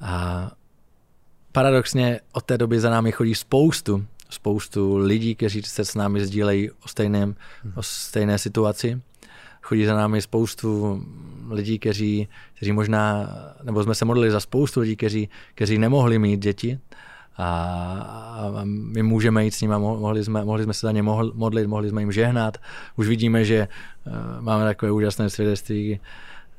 [0.00, 0.50] A
[1.52, 6.70] paradoxně od té doby za námi chodí spoustu, spoustu lidí, kteří se s námi sdílejí
[6.70, 7.36] o, stejném,
[7.74, 9.00] o stejné situaci.
[9.62, 11.02] Chodí za námi spoustu
[11.50, 13.28] lidí, kteří, kteří možná,
[13.62, 16.78] nebo jsme se modlili za spoustu lidí, kteří, kteří nemohli mít děti
[17.38, 17.52] a,
[18.54, 21.02] a my můžeme jít s nimi, mohli jsme, mohli jsme se za ně
[21.34, 22.58] modlit, mohli jsme jim žehnat.
[22.96, 23.68] Už vidíme, že
[24.06, 26.00] uh, máme takové úžasné svědectví,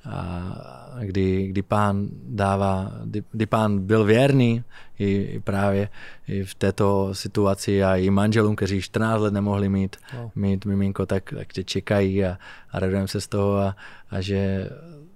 [0.05, 4.63] a kdy, kdy pán dává, kdy, kdy pán byl věrný
[4.99, 5.89] i, i právě
[6.27, 10.31] i v této situaci a i manželům, kteří 14 let nemohli mít, wow.
[10.35, 12.37] mít miminko, tak, tak tě čekají a,
[12.71, 13.75] a radujeme se z toho a,
[14.11, 14.69] a že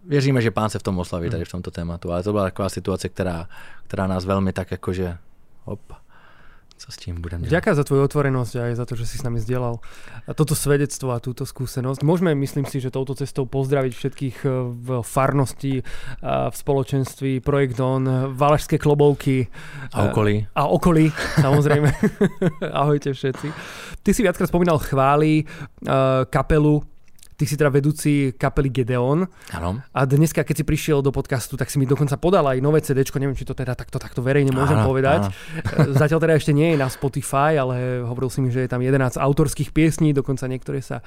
[0.08, 2.70] věříme, že pán se v tom oslaví tady v tomto tématu, ale to byla taková
[2.70, 3.48] situace, která,
[3.88, 5.18] která nás velmi tak jakože
[5.66, 5.94] hop,
[6.78, 7.52] co s tím budeme dělat.
[7.52, 9.80] Ďakujem za tvoju otvorenosť a aj za to, že si s nami zdieľal
[10.36, 12.04] toto svedectvo a túto skúsenosť.
[12.04, 15.84] Môžeme, myslím si, že touto cestou pozdraviť všetkých eh, v farnosti,
[16.24, 18.04] v spoločenství Projekt On,
[18.36, 19.48] Valašské klobouky.
[19.96, 20.44] A okolí.
[20.56, 21.08] A okolí,
[21.40, 21.90] samozrejme.
[22.84, 23.48] Ahojte všetci.
[24.04, 26.93] Ty si viackrát spomínal chvály, eh, kapelu
[27.34, 29.26] Ty si teda vedúci kapely Gedeon.
[29.54, 29.82] Áno.
[29.94, 33.02] A dneska, keď si prišiel do podcastu, tak si mi dokonca podal aj nové CD,
[33.18, 35.22] neviem, či to teda takto, takto verejne môžem áno, povedať.
[35.30, 35.98] Áno.
[36.02, 39.18] Zatiaľ teda ešte nie je na Spotify, ale hovoril si mi, že je tam 11
[39.18, 41.02] autorských piesní, dokonca niektoré sa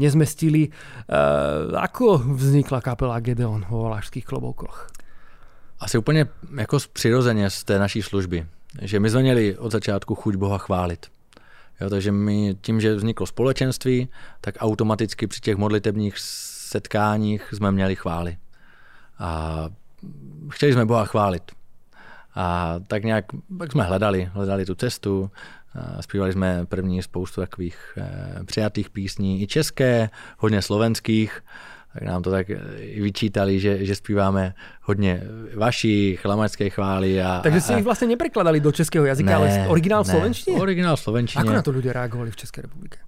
[0.00, 0.72] nezmestili.
[1.06, 4.88] Uh, ako vznikla kapela Gedeon vo Valašských kloboukoch?
[5.80, 8.46] Asi úplně jako přirozeně z té naší služby.
[8.82, 11.06] Že my jsme měli od začátku chuť Boha chválit.
[11.80, 14.08] Jo, takže my tím, že vzniklo společenství,
[14.40, 18.36] tak automaticky při těch modlitebních setkáních jsme měli chvály.
[19.18, 19.64] A
[20.50, 21.42] chtěli jsme Boha chválit.
[22.34, 23.24] A tak nějak
[23.58, 25.30] tak jsme hledali, hledali tu cestu,
[26.00, 31.42] zpívali jsme první spoustu takových eh, přijatých písní, i české, hodně slovenských,
[31.96, 32.46] tak nám to tak
[33.00, 34.54] vyčítali, že, že zpíváme
[34.84, 35.22] hodně
[35.56, 37.22] vaší chlamačské chvály.
[37.22, 40.60] A, Takže si ich vlastně neprekladali do českého jazyka, ne, ale originál v slovenštině?
[40.60, 41.40] Originál v slovenštině.
[41.40, 43.00] Ako na to ľudia reagovali v České republike?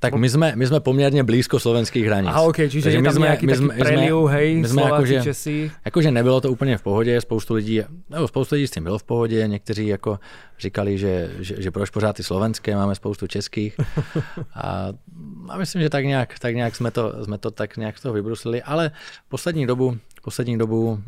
[0.00, 2.28] Tak my jsme, my jsme poměrně blízko slovenských hranic.
[2.30, 5.14] Aha, ok, čiže Takže je tam jsme, nějaký my jsme, preliu, hej, my jsme Slováci,
[5.14, 5.70] jako, Česi.
[5.84, 9.02] Jakože nebylo to úplně v pohodě, spoustu lidí, nebo spoustu lidí s tím bylo v
[9.02, 10.18] pohodě, někteří jako
[10.58, 13.80] říkali, že, že, že proč pořád ty slovenské, máme spoustu českých.
[14.54, 14.88] A,
[15.48, 18.12] a myslím, že tak nějak, tak nějak jsme, to, jsme to tak nějak z toho
[18.12, 18.90] vybruslili, ale
[19.28, 21.00] poslední dobu, poslední dobu,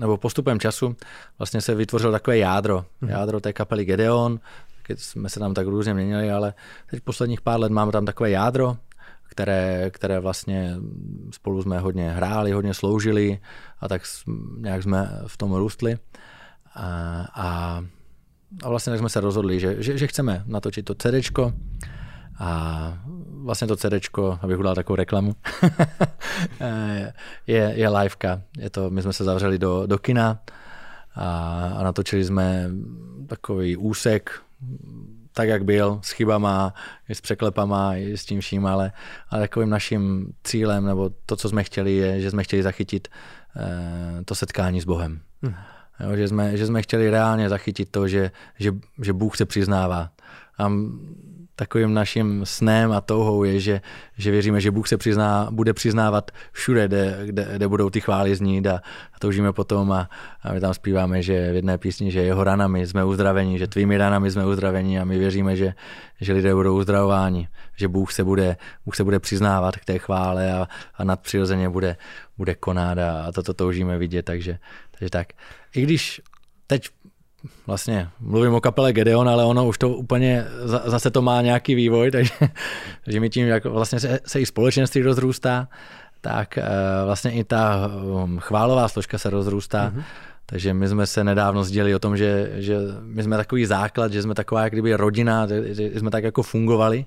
[0.00, 0.96] nebo postupem času,
[1.38, 3.10] vlastně se vytvořilo takové jádro, mhm.
[3.10, 4.40] jádro té kapely Gedeon,
[4.86, 6.54] keď jsme se tam tak různě měnili, ale
[6.90, 8.76] teď posledních pár let máme tam takové jádro,
[9.28, 10.76] které, které vlastně
[11.30, 13.38] spolu jsme hodně hráli, hodně sloužili
[13.80, 14.02] a tak
[14.58, 15.98] nějak jsme v tom růstli.
[16.74, 16.86] A,
[17.34, 17.80] a,
[18.62, 21.52] a vlastně tak jsme se rozhodli, že, že, že chceme natočit to CDčko
[22.38, 22.98] a
[23.42, 25.34] vlastně to CDčko, abych udal takovou reklamu,
[27.46, 28.42] je, je liveka.
[28.58, 30.38] Je to, my jsme se zavřeli do, do kina
[31.14, 31.28] a,
[31.78, 32.70] a natočili jsme
[33.26, 34.43] takový úsek
[35.32, 36.74] tak, jak byl, s chybama,
[37.08, 38.92] i s překlepama, i s tím vším, ale,
[39.28, 43.08] ale takovým naším cílem, nebo to, co jsme chtěli, je, že jsme chtěli zachytit
[43.56, 45.20] eh, to setkání s Bohem.
[45.42, 45.54] Hmm.
[46.00, 48.72] Jo, že, jsme, že jsme chtěli reálně zachytit to, že, že,
[49.02, 50.10] že Bůh se přiznává.
[50.58, 50.72] A
[51.56, 53.80] takovým naším snem a touhou je, že,
[54.18, 58.36] že věříme, že Bůh se přizná, bude přiznávat všude, kde, kde, kde budou ty chvály
[58.36, 58.74] znít a,
[59.12, 60.08] a toužíme potom a,
[60.42, 63.98] a my tam zpíváme, že v jedné písni, že jeho ranami jsme uzdraveni, že tvými
[63.98, 65.74] ranami jsme uzdraveni a my věříme, že,
[66.20, 70.52] že lidé budou uzdravováni, že Bůh se bude, Bůh se bude přiznávat k té chvále
[70.52, 71.96] a, a nadpřirozeně bude,
[72.38, 74.58] bude konat a, a toto toužíme vidět, takže,
[74.90, 75.26] takže tak.
[75.74, 76.20] I když
[76.66, 76.88] teď
[77.66, 82.10] vlastně mluvím o kapele Gedeon, ale ono už to úplně, zase to má nějaký vývoj,
[82.10, 82.32] takže,
[83.04, 85.68] takže mi tím, jak vlastně se, se i společenství rozrůstá,
[86.20, 86.64] tak eh,
[87.04, 87.90] vlastně i ta
[88.24, 89.90] um, chválová složka se rozrůstá.
[89.90, 90.02] Mm-hmm.
[90.46, 94.22] Takže my jsme se nedávno sdělili o tom, že, že my jsme takový základ, že
[94.22, 97.04] jsme taková jak kdyby rodina, že jsme tak jako fungovali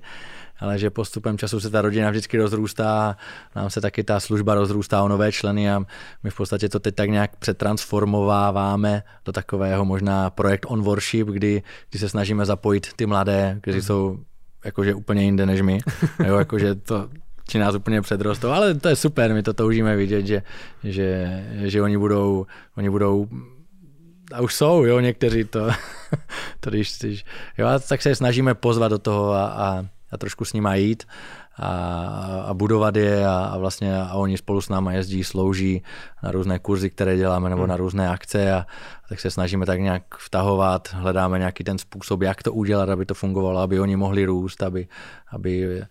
[0.60, 3.16] ale že postupem času se ta rodina vždycky rozrůstá,
[3.56, 5.80] nám se taky ta služba rozrůstá o nové členy a
[6.22, 11.62] my v podstatě to teď tak nějak přetransformováváme do takového možná projekt on worship, kdy,
[11.90, 14.18] kdy se snažíme zapojit ty mladé, kteří jsou
[14.64, 15.78] jakože úplně jinde než my,
[16.26, 17.08] jo, jakože to,
[17.48, 20.42] či nás úplně předrostou, ale to je super, my to toužíme vidět, že,
[20.84, 23.28] že, že oni budou, oni budou
[24.32, 25.68] a už jsou, jo, někteří to,
[26.60, 27.24] to když, když
[27.58, 31.04] jo, tak se snažíme pozvat do toho a, a a trošku s nima jít
[31.56, 31.68] a,
[32.46, 35.82] a budovat je a, a vlastně a oni spolu s námi jezdí, slouží
[36.22, 37.68] na různé kurzy, které děláme nebo hmm.
[37.68, 38.58] na různé akce a,
[39.04, 43.06] a tak se snažíme tak nějak vtahovat, hledáme nějaký ten způsob, jak to udělat, aby
[43.06, 44.88] to fungovalo, aby oni mohli růst, aby,
[45.32, 45.82] aby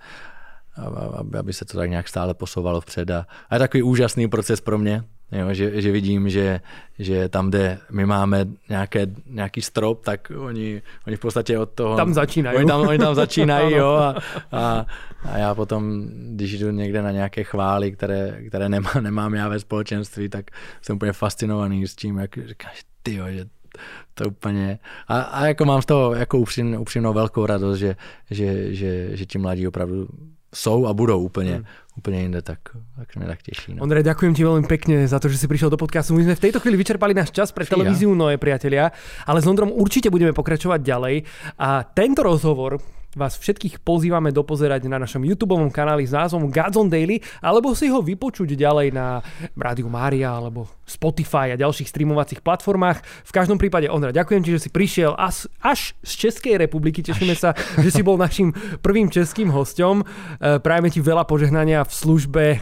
[1.18, 3.12] aby, aby se to tak nějak stále posouvalo vpřed.
[3.12, 6.62] A, a je takový úžasný proces pro mě, jo, že, že vidím, že,
[7.00, 11.98] že tam, kde my máme nějaké, nějaký strop, tak oni, oni v podstatě od toho...
[11.98, 12.58] Tam začínají.
[12.58, 14.16] Oni tam, oni tam začínají, jo, a,
[14.52, 14.86] a,
[15.24, 19.60] a, já potom, když jdu někde na nějaké chvály, které, které nemá, nemám já ve
[19.60, 20.46] společenství, tak
[20.82, 23.46] jsem úplně fascinovaný s tím, jak říkáš, ty jo, že
[24.14, 24.80] to úplně...
[25.08, 27.96] A, a jako mám z toho jako upřím, upřímnou velkou radost, že,
[28.32, 30.08] že, že, že ti mladí opravdu
[30.54, 31.66] jsou a budou úplně, hmm.
[31.98, 32.60] úplně jinde, tak,
[32.96, 33.74] tak mě tak těší.
[33.74, 33.84] No.
[33.84, 36.16] Ondrej, ďakujem ti veľmi pekne za to, že si prišiel do podcastu.
[36.16, 38.92] My sme v tejto chvíli vyčerpali náš čas pre televíziu Noé, priatelia,
[39.28, 41.16] ale s Ondrom určite budeme pokračovať ďalej.
[41.60, 42.80] A tento rozhovor
[43.18, 47.90] vás všetkých pozývame dopozerať na našom YouTube kanáli s názvom Gods on Daily, alebo si
[47.90, 49.26] ho vypočuť ďalej na
[49.58, 53.04] Rádiu Mária alebo Spotify a ďalších streamovacích platformách.
[53.28, 57.04] V každom prípade, Ondra, ďakujem ti, že si prišiel až, až z Českej republiky.
[57.04, 57.42] Tešíme až.
[57.44, 57.50] sa,
[57.82, 60.08] že si bol našim prvým českým hostom.
[60.40, 62.58] E, prajeme ti veľa požehnania v službe, e,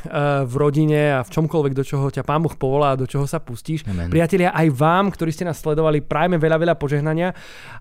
[0.48, 3.38] v rodine a v čomkoľvek, do čoho ťa Pán Boh povolá a do čoho sa
[3.38, 3.86] pustíš.
[3.86, 4.10] Amen.
[4.10, 7.36] Priatelia, aj vám, ktorí ste nás sledovali, prajeme veľa, veľa požehnania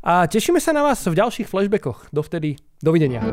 [0.04, 2.12] a tešíme sa na vás v ďalších flashbackoch.
[2.12, 3.24] Dovtedy Dovidenia.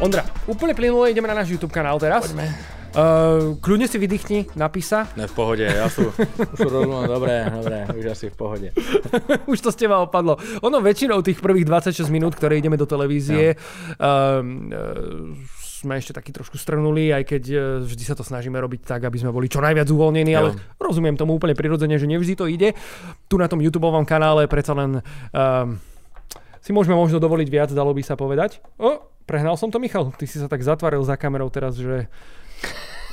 [0.00, 2.32] Ondra, úplne plynule ideme na náš YouTube kanál teraz.
[2.32, 2.80] Poďme.
[2.90, 5.06] Uh, kľudne si vydýchni, napísa.
[5.14, 6.10] Ne, v pohode, ja sú,
[6.58, 8.68] sú rozumiem, dobré, dobré, už asi v pohode.
[9.52, 10.42] už to z teba opadlo.
[10.66, 14.02] Ono väčšinou tých prvých 26 minút, ktoré ideme do televízie, no.
[14.02, 17.56] uh, uh, sme ešte taký trošku strnuli, aj keď e,
[17.88, 21.40] vždy sa to snažíme robiť tak, aby sme boli čo najviac uvoľnení, ale rozumiem tomu
[21.40, 22.76] úplne prirodzene, že nevždy to ide.
[23.32, 25.80] Tu na tom YouTube kanále predsa len um,
[26.60, 28.60] si môžeme možno dovoliť viac, dalo by sa povedať.
[28.76, 30.12] O, prehnal som to, Michal.
[30.12, 32.12] Ty si sa tak zatvaril za kamerou teraz, že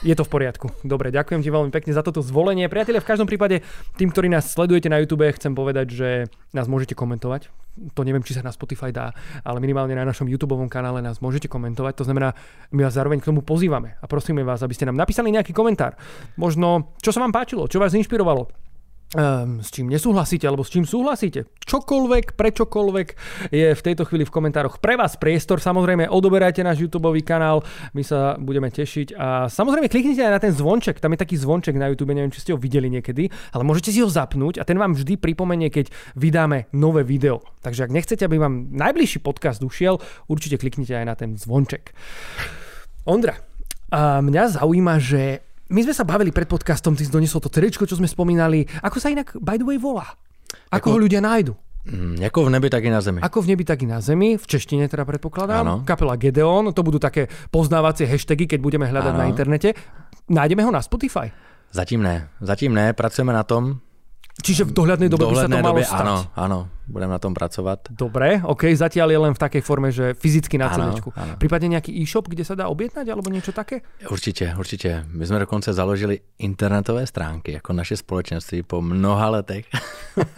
[0.04, 0.68] je to v poriadku.
[0.84, 2.70] Dobre, ďakujem ti veľmi pekne za toto zvolenie.
[2.70, 6.10] Priatelia, v každom prípade tým, ktorí nás sledujete na YouTube, chcem povedať, že
[6.54, 7.50] nás môžete komentovať.
[7.94, 9.14] To neviem, či sa na Spotify dá,
[9.46, 11.94] ale minimálne na našom YouTube kanále nás môžete komentovať.
[12.02, 12.34] To znamená,
[12.74, 15.96] my vás zároveň k tomu pozývame a prosíme vás, aby ste nám napísali nejaký komentár.
[16.36, 18.67] Možno, čo sa vám páčilo, čo vás inšpirovalo
[19.16, 21.48] Um, s čím nesúhlasíte alebo s čím súhlasíte.
[21.64, 23.08] Čokoľvek, prečokoľvek
[23.56, 25.64] je v tejto chvíli v komentároch pre vás priestor.
[25.64, 27.64] Samozrejme, odoberajte náš YouTube kanál,
[27.96, 29.16] my sa budeme tešiť.
[29.16, 32.44] A samozrejme, kliknite aj na ten zvonček, tam je taký zvonček na YouTube, neviem, či
[32.44, 35.88] ste ho videli niekedy, ale môžete si ho zapnúť a ten vám vždy pripomenie, keď
[36.20, 37.40] vydáme nové video.
[37.64, 41.96] Takže ak nechcete, aby vám najbližší podcast ušiel, určite kliknite aj na ten zvonček.
[43.08, 43.40] Ondra,
[43.88, 47.84] a mňa zaujíma, že my sme sa bavili pred podcastom, ty si donesol to tričko,
[47.84, 48.64] čo sme spomínali.
[48.84, 50.16] Ako sa inak, by the way, volá?
[50.72, 51.54] Ako, ako ho ľudia nájdu?
[51.88, 53.24] Mm, ako v nebi, tak i na zemi.
[53.24, 54.36] Ako v nebi, tak i na zemi.
[54.36, 55.64] V češtine teda predpokladám.
[55.64, 55.76] Ano.
[55.88, 59.20] Kapela Gedeon, to budú také poznávacie hashtagy, keď budeme hľadať ano.
[59.24, 59.72] na internete.
[60.28, 61.32] Nájdeme ho na Spotify?
[61.72, 62.28] Zatím ne.
[62.44, 63.80] Zatím ne, pracujeme na tom.
[64.38, 66.02] Čiže v dohľadnej dobe dohľadnej by sa to malo dobe, stať?
[66.06, 67.90] Áno, áno, budem na tom pracovať.
[67.90, 71.02] Dobre, ok, zatiaľ je len v takej forme, že fyzicky na CD.
[71.42, 73.82] Prípadne nejaký e-shop, kde sa dá objednať, alebo niečo také?
[74.06, 75.10] Určite, určite.
[75.10, 79.66] My sme dokonce založili internetové stránky, ako naše spoločenství po mnoha letech.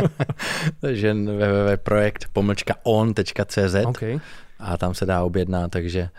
[0.83, 4.15] Takže www.projekt pomlčka on.cz okay.
[4.63, 6.09] a tam se dá objednat, takže,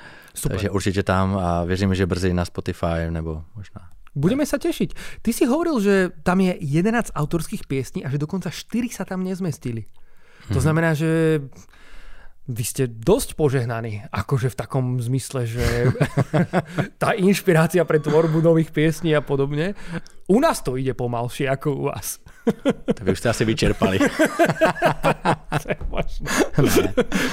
[0.48, 5.22] takže určite tam a věřím, že brzy na Spotify nebo možná Budeme sa tešiť.
[5.22, 5.94] Ty si hovoril, že
[6.26, 9.86] tam je 11 autorských piesní a že dokonca 4 sa tam nezmestili.
[10.50, 10.64] To mhm.
[10.66, 11.40] znamená, že
[12.50, 15.94] vy ste dosť požehnaní, akože v takom zmysle, že
[17.02, 19.78] tá inšpirácia pre tvorbu nových piesní a podobne.
[20.26, 22.18] U nás to ide pomalšie ako u vás.
[22.90, 24.02] To vy už ste asi vyčerpali.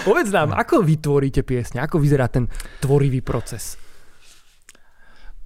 [0.05, 1.81] Povedz nám, ako vy tvoríte piesne?
[1.81, 2.45] Ako vyzerá ten
[2.77, 3.86] tvorivý proces?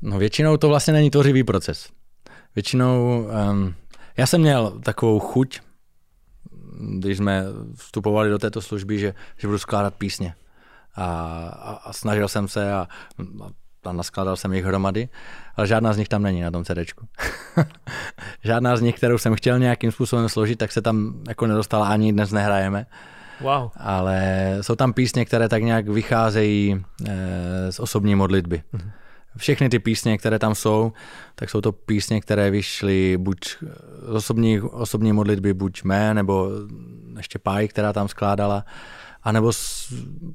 [0.02, 1.90] No většinou to vlastně není tvořivý proces.
[2.56, 3.76] Většinou, um,
[4.18, 5.60] já jsem měl takovou chuť,
[7.00, 7.44] když jsme
[7.76, 10.34] vstupovali do této služby, že, že budu skládat písně.
[10.96, 11.06] A,
[11.62, 12.88] a, a snažil jsem se a,
[13.84, 15.10] a naskládal jsem jich hromady,
[15.56, 17.08] ale žádná z nich tam není na tom CDčku.
[18.44, 22.14] žádná z nich, kterou jsem chtěl nějakým způsobem složit, tak se tam jako nedostala ani
[22.14, 22.86] dnes nehrajeme.
[23.42, 23.72] Wow.
[23.78, 28.64] Ale jsou tam písně, které tak nějak vycházejí e, z osobní modlitby.
[28.74, 28.92] Mm-hmm
[29.38, 30.94] všechny ty písně, které tam jsou,
[31.36, 33.40] tak jsou to písně, které vyšly buď
[34.08, 36.50] z osobní, osobní modlitby, buď mé, nebo
[37.18, 38.66] ještě Páj, která tam skládala,
[39.24, 39.52] anebo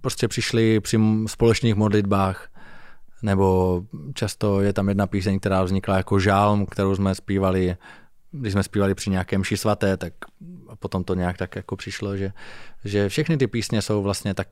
[0.01, 2.49] prostě přišly při společných modlitbách,
[3.23, 3.83] nebo
[4.15, 7.77] často je tam jedna píseň, která vznikla jako žálm, kterou jsme zpívali,
[8.31, 10.13] když jsme zpívali při nějakém ši svaté, tak
[10.79, 12.33] potom to nějak tak jako přišlo, že,
[12.85, 14.49] že všechny ty písně jsou vlastně tak,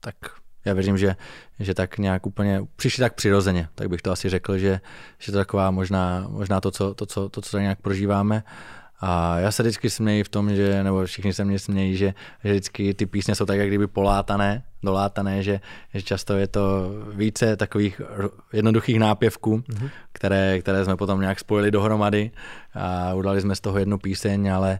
[0.00, 0.16] tak
[0.64, 1.16] Já věřím, že,
[1.60, 4.80] že tak nějak úplně přišli tak přirozeně, tak bych to asi řekl, že,
[5.18, 8.42] že to taková možná, možná to, co, to, co, to, co tak nějak prožíváme.
[9.04, 12.50] A já se vždycky směji v tom, že, nebo všichni se mě smějí, že, že
[12.50, 15.60] vždycky ty písně jsou tak jak kdyby polátané, dolátané, že,
[15.94, 18.00] že často je to více takových
[18.52, 19.90] jednoduchých nápěvků, mm-hmm.
[20.12, 22.30] které, které jsme potom nějak spojili dohromady
[22.74, 24.78] a udali jsme z toho jednu píseň, ale,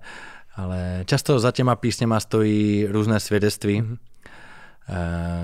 [0.57, 3.83] ale často za těma písněma stojí různé svědectví.
[3.83, 4.12] Mm-hmm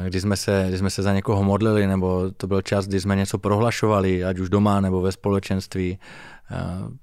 [0.05, 3.17] kdy jsme, se, kdy jsme se za někoho modlili, nebo to byl čas, kdy jsme
[3.17, 5.99] něco prohlašovali, ať už doma nebo ve společenství.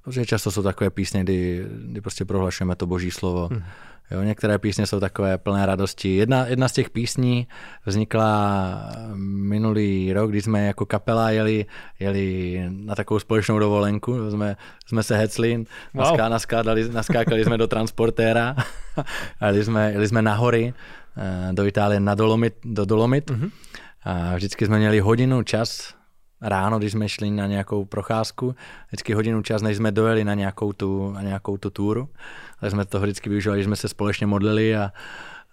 [0.02, 3.50] Protože často jsou takové písně, kdy, kdy prostě prohlašujeme to boží slovo.
[3.52, 3.64] Hmm.
[4.12, 6.16] Jo, některé písně jsou takové plné radosti.
[6.16, 7.48] Jedna, jedna z těch písní
[7.86, 11.66] vznikla minulý rok, kdy jsme jako kapela jeli,
[12.00, 14.32] jeli na takovou společnou dovolenku.
[14.32, 16.18] Jsme, jsme se hecli, wow.
[16.18, 18.56] naskákali, naskákali jsme do transportéra
[19.40, 21.05] a jeli jsme, jeli jsme na hory eh,
[21.52, 23.32] do Itálie na Dolomit, do Dolomit.
[23.32, 23.52] Mm-hmm.
[24.04, 25.94] A vždycky jsme měli hodinu čas
[26.42, 28.56] ráno, když jsme šli na nějakou procházku,
[28.88, 32.10] vždycky hodinu čas, než jsme dojeli na nějakou tu, na nějakou tu túru.
[32.60, 34.92] Tak jsme to vždycky využívali, že jsme se společně modlili a,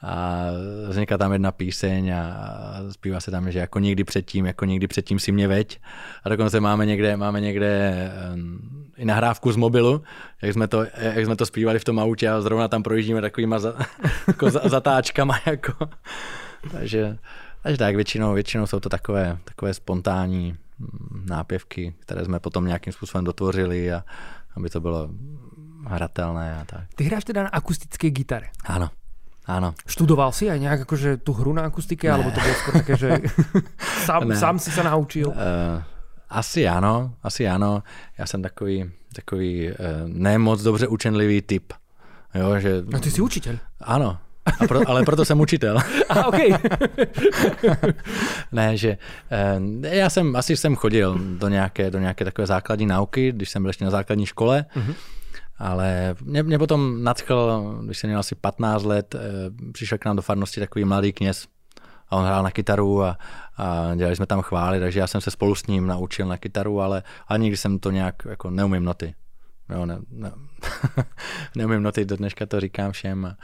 [0.02, 0.46] a
[0.88, 2.44] vzniká tam jedna píseň a
[2.90, 5.80] zpívá se tam, že jako nikdy předtím, jako nikdy předtím si mě veď.
[6.24, 7.92] A dokonce máme někde, máme někde
[8.96, 10.02] i nahrávku z mobilu,
[10.42, 13.58] jak jsme, to, jak jsme to zpívali v tom autě a zrovna tam projíždíme takovýma
[13.58, 13.74] za,
[14.26, 15.40] jako zatáčkama.
[15.46, 15.88] Jako.
[16.70, 17.18] Takže,
[17.62, 22.92] takže tak, většinou, většinou jsou to takové, takové spontánní mm, nápěvky, které jsme potom nějakým
[22.92, 24.04] způsobem dotvořili a
[24.56, 25.10] aby to bylo
[25.86, 26.94] hratelné a tak.
[26.94, 28.48] Ty hráš teda na akustické gitare?
[28.64, 28.90] Áno.
[29.46, 29.74] Áno.
[29.86, 32.14] Študoval si aj nejak akože tú hru na akustike, ne.
[32.14, 33.10] alebo to bolo skôr také, že
[34.06, 35.34] sám, sám si sa naučil?
[35.34, 35.82] Uh,
[36.30, 37.82] asi ano, asi ano.
[38.18, 39.74] Já jsem takový, takový uh,
[40.06, 41.72] nemoc dobře učenlivý typ.
[42.34, 42.82] Jo, že...
[42.94, 43.58] A ty jsi učitel?
[43.80, 44.18] Ano,
[44.60, 45.78] a pro, ale proto jsem učitel.
[46.08, 46.38] A, OK.
[48.52, 48.98] ne, že
[49.30, 53.62] eh, já jsem, asi jsem chodil do nějaké, do nějaké takové základní nauky, když jsem
[53.62, 54.94] byl ještě na základní škole, mm-hmm.
[55.62, 59.20] Ale mě, mě potom nadchl, když jsem měl asi 15 let, eh,
[59.72, 61.46] přišel k nám do farnosti takový mladý kněz
[62.08, 63.18] a on hrál na kytaru a,
[63.56, 66.80] a dělali jsme tam chvály, takže já jsem se spolu s ním naučil na kytaru,
[66.80, 69.14] ale, ale nikdy jsem to nějak, jako neumím noty.
[69.74, 70.32] Jo, ne, ne,
[71.56, 73.36] neumím noty, do dneška to říkám všem.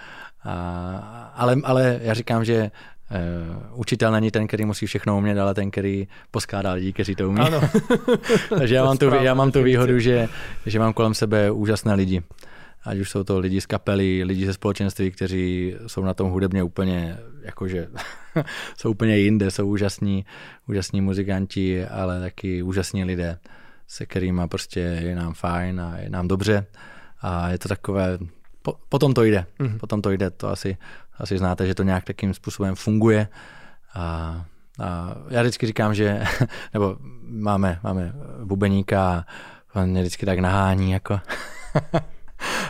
[0.45, 2.71] A, ale, ale já říkám, že
[3.11, 7.29] Uh, učitel není ten, který musí všechno umět, ale ten, který poskládá lidi, kteří to
[7.29, 7.41] umí.
[7.41, 7.61] Ano.
[8.59, 10.29] Takže já mám, tu, já mám tu výhodu, že,
[10.67, 12.23] že mám kolem sebe úžasné lidi.
[12.85, 16.63] Ať už jsou to lidi z kapely, lidi ze společenství, kteří jsou na tom hudebně
[16.63, 17.89] úplně, jakože
[18.77, 20.25] jsou úplně jinde, jsou úžasní,
[20.69, 23.39] úžasní muzikanti, ale taky úžasní lidé,
[23.87, 26.67] se kterými prostě je nám fajn a je nám dobře.
[27.21, 28.19] A je to takové,
[28.63, 29.79] po, potom to jde, mm-hmm.
[29.79, 30.77] potom to jde, to asi,
[31.21, 33.29] asi znáte, že to nějak takým způsobem funguje.
[33.95, 34.01] A,
[34.81, 36.25] a já vždycky říkám, že,
[36.75, 38.12] nebo máme, máme
[38.45, 39.25] bubeníka a
[39.81, 41.21] on mě vždycky tak nahání, jako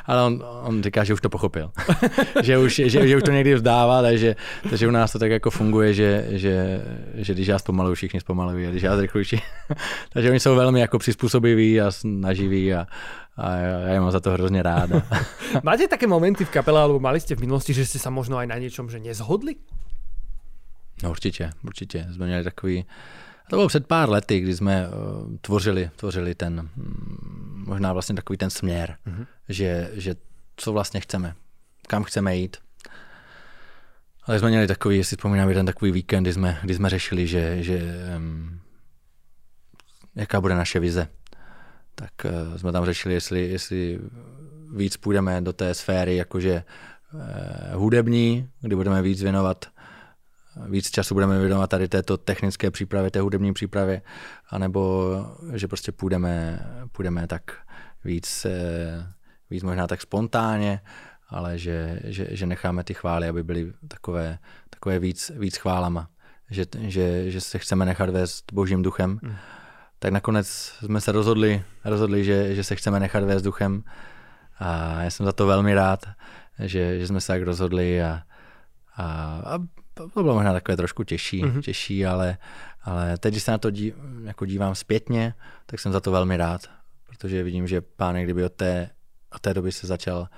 [0.08, 1.70] ale on, on říká, že už to pochopil.
[2.42, 4.36] že, už, že, že už to někdy vzdává, takže,
[4.70, 6.82] takže u nás to tak jako funguje, že, že,
[7.14, 9.24] že když já zpomaluju, všichni zpomalují, a když já zrychluji.
[10.12, 12.86] takže oni jsou velmi jako přizpůsobiví a naživí a,
[13.36, 14.90] a já je mám za to hrozně rád.
[15.62, 18.48] Máte také momenty v kapele, alebo mali ste v minulosti, že ste sa možno aj
[18.48, 19.60] na niečom že nezhodli?
[21.02, 22.06] No určitě, určitě.
[22.10, 22.84] Jsme měli takový,
[23.50, 27.37] to bylo před pár lety, kdy jsme uh, tvořili, tvořili ten, um,
[27.68, 29.26] možná vlastně takový ten směr, mm-hmm.
[29.48, 30.14] že, že
[30.56, 31.34] co vlastně chceme,
[31.88, 32.56] kam chceme jít.
[34.22, 37.62] Ale jsme měli takový, jestli vzpomínám, jeden takový víkend, kdy jsme, kdy jsme řešili, že,
[37.62, 37.80] že
[38.16, 38.60] um,
[40.14, 41.08] jaká bude naše vize.
[41.94, 43.98] Tak uh, jsme tam řešili, jestli, jestli
[44.76, 46.64] víc půjdeme do té sféry jakože
[47.12, 47.20] uh,
[47.74, 49.66] hudební, kdy budeme víc věnovat
[50.66, 54.02] víc času budeme věnovat tady této technické přípravě, té hudební přípravě,
[54.50, 55.12] anebo
[55.52, 56.60] že prostě půjdeme,
[56.92, 57.42] půjdeme tak
[58.04, 59.12] víc, eh,
[59.50, 60.80] víc možná tak spontánně,
[61.28, 64.38] ale že, že, že necháme ty chvály, aby byly takové,
[64.70, 66.08] takové víc, víc chválama.
[66.50, 69.20] Že, že, že se chceme nechat vést božím duchem.
[69.22, 69.36] Hmm.
[69.98, 70.48] Tak nakonec
[70.80, 73.84] jsme se rozhodli, rozhodli že, že se chceme nechat vést duchem
[74.58, 76.06] a já jsem za to velmi rád,
[76.58, 78.22] že, že jsme se tak rozhodli a,
[78.96, 79.04] a,
[79.44, 79.58] a
[80.14, 81.62] to bylo možná takové trošku těžší, mm-hmm.
[81.62, 82.38] těžší ale,
[82.82, 83.92] ale teď, když se na to dí,
[84.24, 85.34] jako dívám zpětně,
[85.66, 86.60] tak jsem za to velmi rád,
[87.08, 88.90] protože vidím, že pán kdyby od té,
[89.34, 90.28] od té doby se začal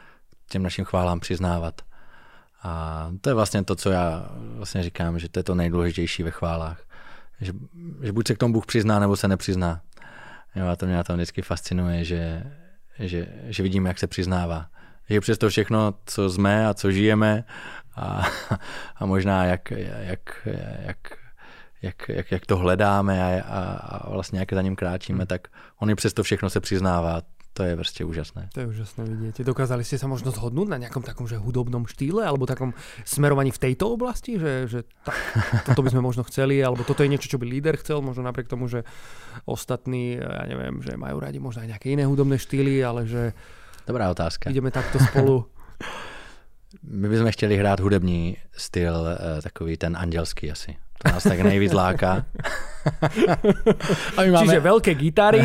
[0.49, 1.83] těm našim chválám přiznávat.
[2.63, 6.31] A to je vlastně to, co já vlastně říkám, že to je to nejdůležitější ve
[6.31, 6.83] chválách.
[7.41, 7.53] Že,
[8.03, 9.81] že buď se k tomu Bůh přizná, nebo se nepřizná.
[10.57, 12.43] Jo, a to mě na tom vždycky fascinuje, že,
[12.99, 14.67] že, že vidíme, jak se přiznává.
[15.11, 17.45] Že přesto všechno, co jsme a co žijeme
[18.01, 18.25] a,
[18.97, 20.49] a možná jak, jak,
[20.87, 20.99] jak,
[21.83, 25.49] jak, jak, jak to hledáme a, a, a vlastně jak za ním kráčíme, tak
[25.79, 27.23] on i přesto všechno se přiznává
[27.53, 28.49] to je prostě úžasné.
[28.55, 29.43] To je úžasné vidieť.
[29.43, 32.73] Dokázali ste sa možno zhodnúť na nejakom takom že hudobnom štýle alebo takom
[33.03, 35.19] smerovaní v tejto oblasti, že, že tak,
[35.67, 38.47] toto by sme možno chceli, alebo toto je niečo, čo by líder chcel, možno napriek
[38.47, 38.87] tomu, že
[39.51, 43.35] ostatní, ja neviem, že majú radi možno aj nejaké iné hudobné štýly, ale že
[43.83, 44.55] Dobrá otázka.
[44.55, 45.45] Ideme takto spolu.
[46.83, 50.77] My bychom chtěli hrát hudební styl, eh, takový ten andělský asi.
[51.03, 52.25] To nás tak nejvíc láká.
[54.17, 54.47] A my máme...
[54.47, 55.41] Čiže veľké gitary,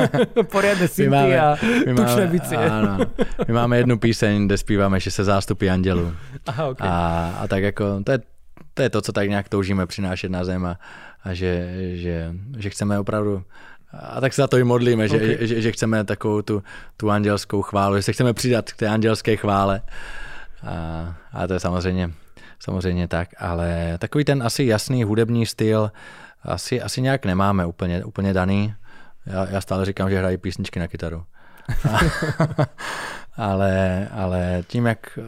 [0.54, 1.60] poriadne synty a
[1.96, 2.56] tučné bicie.
[2.56, 3.04] Áno.
[3.48, 6.12] My máme jednu píseň, kde zpíváme, že se zástupy andělů.
[6.46, 6.88] Aha, okay.
[6.88, 6.92] a,
[7.40, 8.18] a tak jako, to je,
[8.74, 10.78] to je to, co tak nějak toužíme přinášet na zem a,
[11.24, 13.44] a že, že, že chceme opravdu
[14.00, 15.36] a tak se za to i modlíme, že, okay.
[15.40, 16.62] že, že chceme takovou tu,
[16.96, 19.82] tu andělskou chválu, že se chceme přidat k té andělské chvále.
[20.66, 22.10] A, a to je samozřejmě
[22.64, 25.90] samozřejmě tak, ale takový ten asi jasný hudební styl
[26.42, 28.74] asi, asi nějak nemáme úplně, úplně daný.
[29.26, 31.24] Já, já stále říkám, že hrají písničky na kytaru.
[33.36, 35.18] ale, ale tím, jak,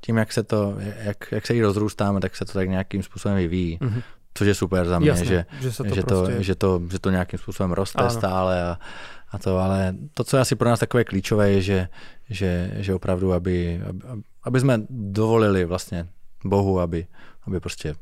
[0.00, 3.36] tím, jak se to, jak, jak se jí rozrůstáme, tak se to tak nějakým způsobem
[3.36, 3.78] vyvíjí.
[3.78, 4.02] Mm-hmm.
[4.34, 6.02] Což je super za mě, Jasně, že, že, to že, prostě...
[6.02, 8.10] to, že, to, že to nějakým způsobem roste ano.
[8.10, 8.78] stále a,
[9.34, 11.88] a to, ale to, co je asi pro nás takové klíčové, je, že,
[12.30, 14.00] že, že opravdu, aby, aby,
[14.42, 16.06] aby jsme dovolili vlastně
[16.44, 17.06] Bohu, aby,
[17.46, 17.94] aby prostě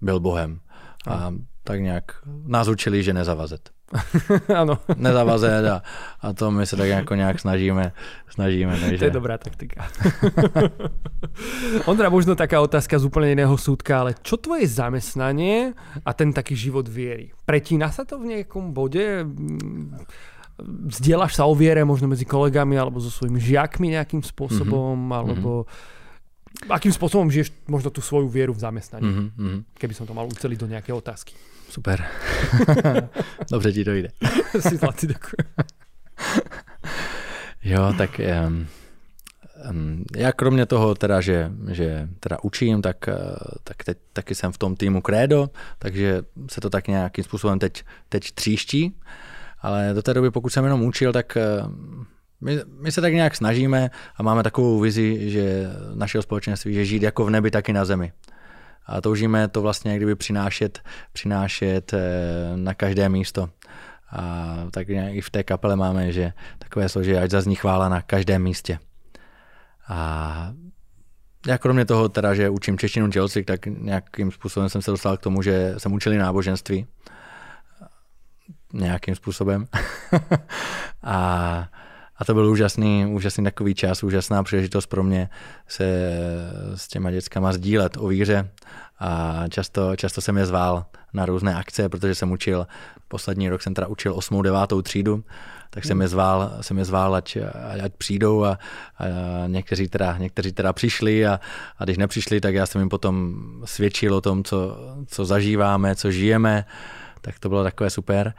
[0.00, 0.60] byl Bohem.
[1.06, 2.12] A tak nějak
[2.46, 3.70] nás učili, že nezavazet.
[4.56, 4.78] ano.
[4.96, 5.82] nezavazet a,
[6.20, 7.92] a to my se tak jako nějak snažíme.
[8.28, 8.98] snažíme takže...
[8.98, 9.88] To je dobrá taktika.
[11.86, 15.72] Ondra, možno taká otázka z úplně jiného súdka, ale čo tvoje zamestnanie
[16.04, 17.30] a ten taký život viery?
[17.46, 19.24] Pretína sa to v nejakom bode?
[20.62, 24.96] Vzdielaš sa o viere možno medzi kolegami alebo so svojimi žiakmi nejakým spôsobom?
[24.96, 25.16] Mm-hmm.
[25.16, 25.68] Alebo
[26.72, 29.04] akým spôsobom žiješ možno tú svoju vieru v zamestnaní?
[29.04, 29.76] Mm-hmm.
[29.76, 31.36] Keby som to mal uceliť do nejaké otázky.
[31.68, 32.04] Super.
[33.50, 34.10] Dobře ti to jde.
[34.60, 35.06] si zlatý,
[37.64, 38.66] jo, tak um,
[39.70, 43.14] um, já kromě toho teda, že, že teda učím, tak, uh,
[43.64, 47.84] tak teď taky jsem v tom týmu Credo, takže se to tak nějakým způsobem teď,
[48.08, 48.94] teď tříští.
[49.62, 51.72] Ale do té doby, pokud jsem jenom učil, tak uh,
[52.40, 57.02] my, my se tak nějak snažíme a máme takovou vizi, že našeho společenství, že žít
[57.02, 58.12] jako v nebi, tak i na zemi.
[58.86, 60.80] A toužíme to vlastně kdyby přinášet,
[61.12, 62.00] přinášet eh,
[62.56, 63.48] na každé místo.
[64.10, 67.88] A tak nějak i v té kapele máme, že takové slovo, že ať zazní chvála
[67.88, 68.78] na každém místě.
[69.88, 70.52] A
[71.46, 75.20] já kromě toho teda, že učím češtinu tělocvik, tak nějakým způsobem jsem se dostal k
[75.20, 76.86] tomu, že jsem učil náboženství.
[78.76, 79.66] Nějakým způsobem.
[81.02, 81.68] a
[82.18, 85.28] a to byl úžasný, úžasný takový čas, úžasná příležitost pro mě
[85.68, 85.84] se
[86.74, 88.50] s těma dětskama sdílet o víře
[88.98, 92.66] a často, často jsem je zval na různé akce, protože jsem učil,
[93.08, 94.42] poslední rok jsem teda učil 8.
[94.42, 94.60] 9.
[94.82, 95.24] třídu,
[95.70, 97.38] tak jsem je zval, jsem je zval ať,
[97.82, 98.58] ať přijdou a,
[98.98, 99.04] a
[99.46, 101.40] někteří, teda, někteří teda přišli a,
[101.78, 106.10] a když nepřišli, tak já jsem jim potom svědčil o tom, co, co zažíváme, co
[106.10, 106.64] žijeme,
[107.20, 108.34] tak to bylo takové super.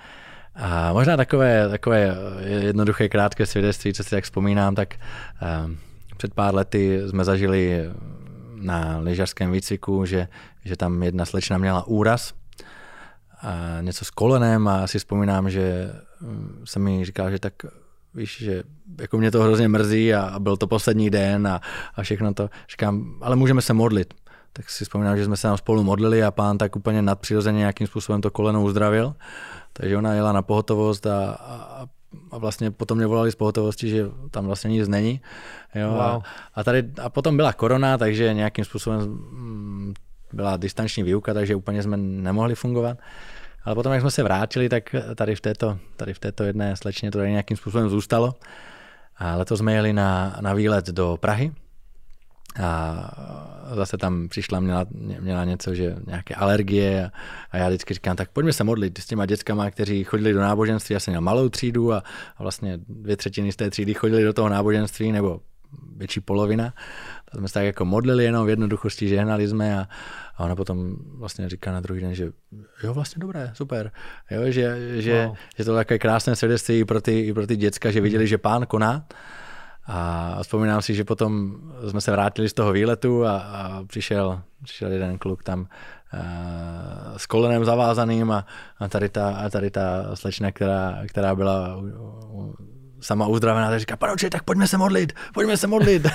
[0.58, 4.96] A možná takové, takové jednoduché krátké svědectví, co si tak vzpomínám, tak
[5.66, 5.78] um,
[6.18, 7.90] před pár lety jsme zažili
[8.56, 10.28] na lyžařském výcviku, že,
[10.66, 12.34] že tam jedna slečna měla úraz,
[13.42, 15.92] a něco s kolenem a si vzpomínám, že
[16.66, 17.54] jsem mi říkal, že tak
[18.14, 18.64] víš, že
[19.02, 21.62] jako mě to hrozně mrzí a, a byl to poslední den a,
[21.96, 22.50] a všechno to.
[22.70, 24.14] Říkám, ale můžeme se modlit.
[24.58, 27.88] Tak si vzpomínám, že jsme se tam spolu modlili a pán tak úplně nadpřirozeně nějakým
[27.88, 29.16] způsobem to koleno uzdravil.
[29.74, 31.86] Takže ona jela na pohotovost a, a,
[32.32, 35.22] a vlastně potom mě volali z pohotovosti, že tam vlastně nic není.
[35.76, 36.02] Jo, wow.
[36.02, 36.22] a,
[36.56, 39.94] a, tady, a potom byla korona, takže nějakým způsobem mm,
[40.34, 42.98] byla distanční výuka, takže úplně jsme nemohli fungovat.
[43.66, 47.12] Ale potom, jak jsme se vrátili, tak tady v této, tady v této jedné slečně
[47.12, 48.36] to tady nějakým způsobem zůstalo.
[49.18, 51.52] A letos jsme jeli na, na výlet do Prahy,
[52.64, 54.86] a zase tam přišla, měla,
[55.20, 57.12] měla něco, že nějaké alergie a,
[57.52, 60.94] a já vždycky říkám, tak pojďme se modlit s těma dětskama, kteří chodili do náboženství,
[60.94, 62.04] já jsem měl malou třídu a,
[62.38, 65.42] a vlastně dvě třetiny z té třídy chodili do toho náboženství, nebo
[65.98, 66.74] větší polovina.
[67.26, 69.88] Tak jsme se tak jako modlili jenom v jednoduchosti, žehnali jsme a,
[70.36, 72.32] a ona potom vlastně říká na druhý den, že
[72.84, 73.92] jo, vlastně dobré, super.
[74.32, 75.36] Jo, že, že, wow.
[75.58, 78.38] že to takové krásné svědectví i pro ty, i pro ty děcka, že viděli, že
[78.38, 79.06] pán koná
[79.88, 81.56] a vzpomínám si, že potom
[81.90, 85.68] jsme se vrátili z toho výletu a, a přišel, přišel jeden kluk tam
[86.14, 86.18] a,
[87.18, 88.46] s kolenem zavázaným a,
[88.80, 91.78] a, tady ta, a tady ta slečna, která, která byla
[93.02, 96.08] sama uzdravená, tak říká, panoče, tak pojďme se modlit, pojďme se modlit.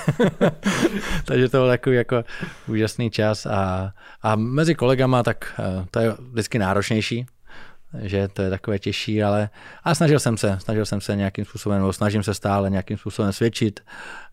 [1.24, 2.24] Takže to byl takový jako
[2.68, 3.92] úžasný čas a,
[4.22, 7.26] a mezi kolegama, tak eh, to je vždycky náročnější,
[8.00, 9.50] že to je takové těžší, ale
[9.84, 13.32] a snažil jsem se, snažil jsem se nějakým způsobem, nebo snažím se stále nějakým způsobem
[13.32, 13.80] svědčit.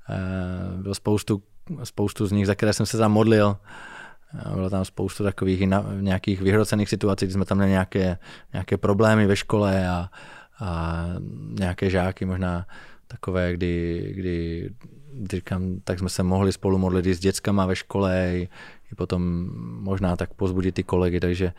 [0.10, 1.44] Eh, bylo spoustu,
[1.84, 3.58] spoustu z nich, za které jsem se zamodlil.
[4.54, 5.62] Bylo tam spoustu takových
[6.00, 8.18] nějakých vyhrocených situací, kdy jsme tam měli nějaké,
[8.54, 10.10] nějaké problémy ve škole a,
[10.60, 11.06] a
[11.60, 12.66] nějaké žáky možná
[13.08, 14.70] takové, kdy, kdy,
[15.32, 18.50] říkám, tak jsme se mohli spolu modlit i s dětskama ve škole, i,
[18.92, 19.50] i potom
[19.82, 21.54] možná tak pozbudit ty kolegy, takže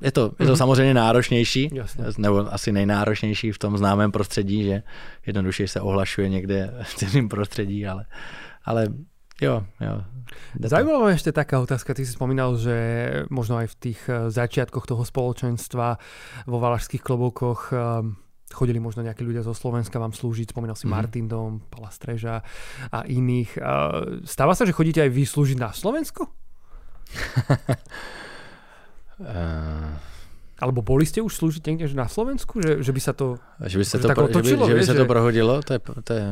[0.00, 0.56] je to, je to mm-hmm.
[0.56, 2.04] samozřejmě náročnější, Jasně.
[2.18, 4.82] nebo asi nejnáročnější v tom známém prostředí, že
[5.26, 8.06] jednoduše se ohlašuje někde v cizím prostředí, ale,
[8.64, 8.88] ale
[9.40, 10.04] jo, jo.
[10.62, 11.90] Zajímavá ma ešte taká otázka.
[11.90, 12.76] Ty si spomínal, že
[13.34, 15.98] možno aj v tých eh, začiatkoch toho spoločenstva
[16.46, 18.06] vo valašských kloboukoch eh,
[18.50, 20.90] chodili možno nejakí ľudia zo Slovenska vám slúžiť, spomínal si mm.
[20.90, 22.42] Martin Dom, Pala Streža
[22.94, 23.58] a iných.
[23.58, 23.64] Eh,
[24.22, 26.30] stáva sa, že chodíte aj vy slúžiť na Slovensko?
[29.20, 30.10] uh...
[30.60, 33.84] Alebo boli ste už slúžiť niekde na Slovensku, že, že by sa to že by
[33.84, 35.62] se to, pro, otočilo, že by, že by se to prohodilo?
[35.64, 36.24] To je, to je,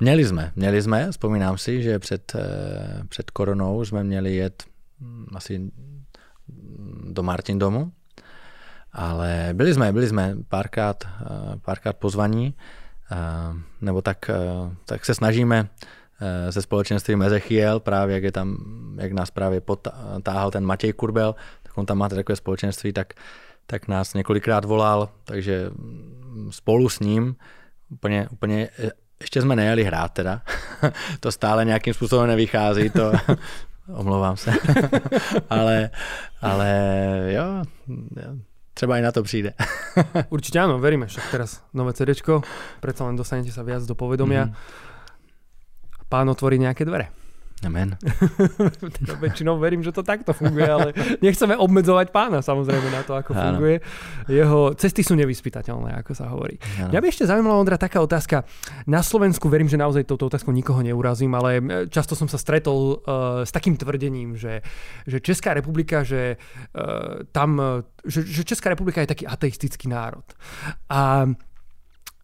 [0.00, 4.64] měli jsme, měli jsme, vzpomínám si, že před, eh, před koronou jsme měli jet
[5.00, 5.70] hm, asi
[7.12, 7.92] do Martin domu,
[8.92, 12.54] ale byli jsme, byli jsme párkrát, eh, párkrát pozvaní,
[13.12, 13.16] eh,
[13.80, 14.30] nebo tak,
[14.84, 15.68] tak se snažíme
[16.50, 18.56] se společenstvím Ezechiel, právě jak, je tam,
[18.98, 21.34] jak nás právě potáhal ten Matěj Kurbel,
[21.78, 23.14] on tam má takové společenství, tak
[23.70, 25.70] tak nás několikrát volal, takže
[26.50, 27.36] spolu s ním
[27.90, 28.68] úplně, úplně
[29.20, 30.42] ještě jsme nejeli hrát teda,
[31.20, 33.12] to stále nějakým způsobem nevychází, to
[33.94, 34.52] omlouvám se,
[35.50, 35.90] ale,
[36.40, 36.70] ale
[37.28, 37.62] jo,
[38.74, 39.52] třeba i na to přijde.
[40.28, 42.42] Určitě ano, veríme, však teraz nové CDčko,
[42.80, 44.46] predsa len dostanete sa viac do povedomia.
[44.46, 46.06] Mm-hmm.
[46.08, 47.17] Pán otvorí nejaké dvere.
[47.66, 47.98] Amen.
[49.02, 50.88] teda väčšinou verím, že to takto funguje, ale
[51.18, 53.82] nechceme obmedzovať pána samozrejme na to, ako funguje.
[54.30, 56.62] Jeho cesty sú nevyspytateľné, ako sa hovorí.
[56.78, 56.94] Ano.
[56.94, 58.46] Mňa by ešte zaujímala, Ondra, taká otázka.
[58.86, 61.58] Na Slovensku verím, že naozaj touto otázkou nikoho neurazím, ale
[61.90, 64.62] často som sa stretol uh, s takým tvrdením, že,
[65.08, 70.24] že Česká republika, že uh, tam, že, že Česká republika je taký ateistický národ.
[70.86, 71.26] A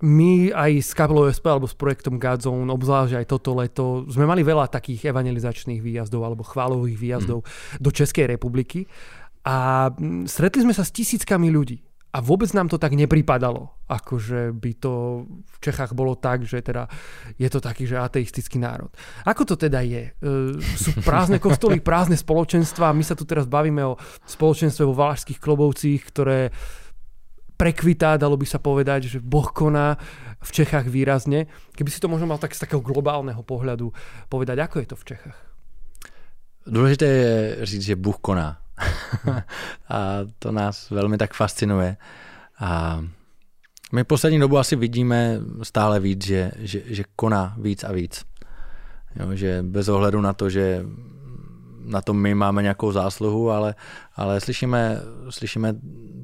[0.04, 4.44] my aj s kapelou SP alebo s projektom Godzone, obzvlášť aj toto leto, sme mali
[4.44, 7.48] veľa takých evangelizačných výjazdov alebo chválových výjazdov mm.
[7.80, 8.84] do Českej republiky
[9.48, 11.80] a mm, stretli sme sa s tisíckami ľudí.
[12.14, 16.62] A vôbec nám to tak nepripadalo, ako že by to v Čechách bolo tak, že
[16.62, 16.86] teda
[17.34, 18.86] je to taký, že ateistický národ.
[19.26, 20.14] Ako to teda je?
[20.14, 22.94] E, sú prázdne kostoly, prázdne spoločenstva.
[22.94, 23.98] My sa tu teraz bavíme o
[24.30, 26.54] spoločenstve vo Valašských Klobovcích, ktoré
[27.64, 29.96] prekvitá, dalo by sa povedať, že Boh koná
[30.44, 31.48] v Čechách výrazne.
[31.72, 33.88] Keby si to možno mal tak z takého globálneho pohľadu
[34.28, 35.38] povedať, ako je to v Čechách?
[36.68, 38.60] Důležité je říct, že Bůh koná.
[39.88, 39.98] a
[40.38, 41.96] to nás velmi tak fascinuje.
[42.60, 43.00] A
[43.92, 48.24] my poslední dobu asi vidíme stále víc, že, že, že koná víc a víc.
[49.16, 50.84] Jo, že bez ohledu na to, že
[51.84, 53.74] na tom my máme nějakou zásluhu, ale,
[54.16, 55.74] ale slyšíme, slyšíme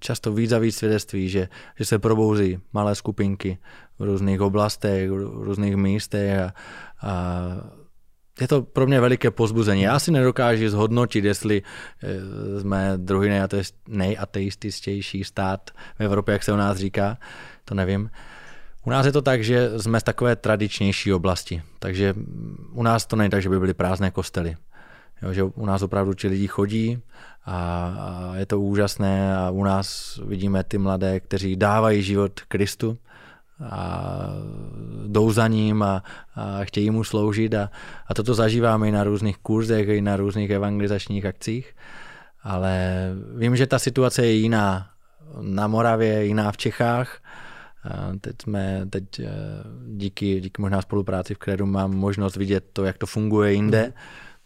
[0.01, 1.49] často víc a víc svědectví, že,
[1.79, 3.59] že se probouzí malé skupinky
[3.99, 6.53] v různých oblastech, v různých místech a,
[7.03, 7.45] a
[8.41, 9.83] je to pro mě veliké pozbuzení.
[9.83, 11.63] Já si nedokážu zhodnotit, jestli
[12.03, 13.31] eh, jsme druhý
[13.89, 17.19] nejateističtější stát v Evropě, jak se u nás říká,
[17.65, 18.11] to nevím.
[18.85, 22.15] U nás je to tak, že jsme z takové tradičnější oblasti, takže
[22.73, 24.57] u nás to není tak, že by byly prázdné kostely.
[25.23, 27.03] Jo, že u nás opravdu ti lidi chodí
[27.45, 32.99] a, a je to úžasné a u nás vidíme ty mladé, kteří dávají život Kristu
[33.71, 34.05] a
[35.07, 36.03] jdou za ním a,
[36.35, 37.71] a chtějí mu sloužit a,
[38.07, 41.77] a toto zažíváme i na různých kurzech, i na různých evangelizačních akcích,
[42.43, 42.91] ale
[43.37, 44.91] vím, že ta situace je jiná
[45.41, 47.18] na Moravě, jiná v Čechách.
[48.21, 49.29] Teď jsme, teď eh,
[49.87, 53.87] díky, díky možná spolupráci v Kredu mám možnost vidět to, jak to funguje jinde.
[53.87, 53.93] Mm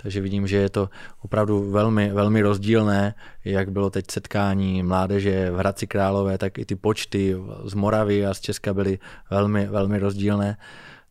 [0.04, 0.88] takže vidím, že je to
[1.22, 6.76] opravdu velmi, velmi rozdílné, jak bylo teď setkání mládeže v Hradci Králové, tak i ty
[6.76, 8.98] počty z Moravy a z Česka byly
[9.30, 10.56] velmi, velmi rozdílné.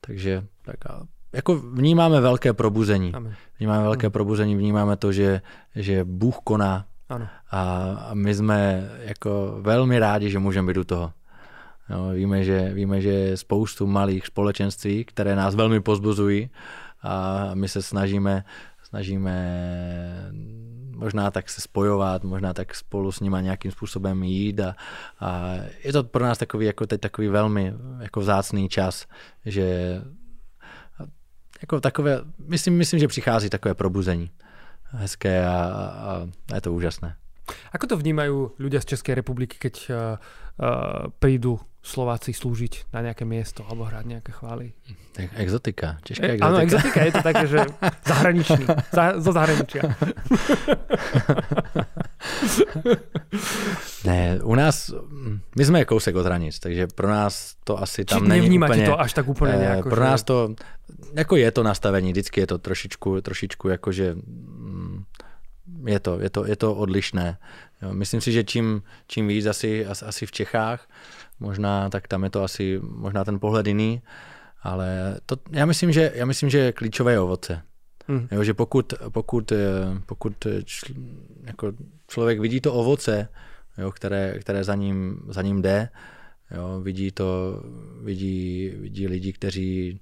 [0.02, 0.78] Takže tak
[1.34, 3.14] jako vnímáme velké probuzení.
[3.14, 3.36] Amen.
[3.60, 4.12] Vnímáme velké Amen.
[4.12, 5.42] probuzení, vnímáme to, že,
[5.76, 6.86] že Bůh koná.
[7.10, 7.28] Ano.
[7.52, 7.62] A,
[8.10, 11.12] a my jsme jako velmi rádi, že můžeme být u toho.
[11.90, 16.50] No, víme, že, víme, že je spoustu malých společenství, které nás velmi pozbuzují
[17.04, 18.44] a my se snažíme
[18.94, 19.36] snažíme
[20.94, 24.76] možná tak se spojovat, možná tak spolu s nima nějakým způsobem jít a,
[25.20, 29.10] a je to pro nás takový, jako teď takový velmi jako vzácný čas,
[29.46, 29.98] že
[31.62, 34.30] jako takové, myslím, myslím, že přichází takové probuzení
[34.84, 37.18] hezké a, a, a je to úžasné.
[37.76, 40.16] Ako to vnímajú ľudia z Českej republiky, keď uh,
[40.64, 44.72] uh, prídu Slováci slúžiť na nejaké miesto alebo hrať nejaké chvály?
[45.36, 46.48] Exotika, česká exotika.
[46.48, 47.60] Áno, exotika, je to také, že
[48.12, 48.64] zahraničný,
[48.96, 49.84] za, zo zahraničia.
[54.08, 54.96] ne, u nás,
[55.56, 58.86] my jsme kousek od hranic, takže pro nás to asi tam Či není úplně...
[58.86, 60.02] to až tak úplně nějak, Pro že...
[60.02, 60.56] nás to,
[61.14, 65.04] jako je to nastavení, vždycky je to trošičku, trošičku jakože mm,
[65.86, 67.38] je to, je to, je to odlišné.
[67.82, 70.88] Jo, myslím si, že čím, čím víc asi, asi v Čechách,
[71.44, 74.02] možná, tak tam je to asi možná ten pohled jiný,
[74.64, 77.62] ale to, já, myslím, že, já myslím, že klíčové je ovoce.
[78.08, 78.28] Hmm.
[78.32, 79.58] Jo, že pokud, pokud, eh,
[80.06, 80.86] pokud čl,
[81.44, 81.72] jako
[82.08, 83.28] člověk vidí to ovoce,
[83.78, 85.90] jo, které, které za, ním, za ním jde,
[86.52, 87.62] jo, vidí to,
[88.04, 90.00] vidí, vidí lidi, kteří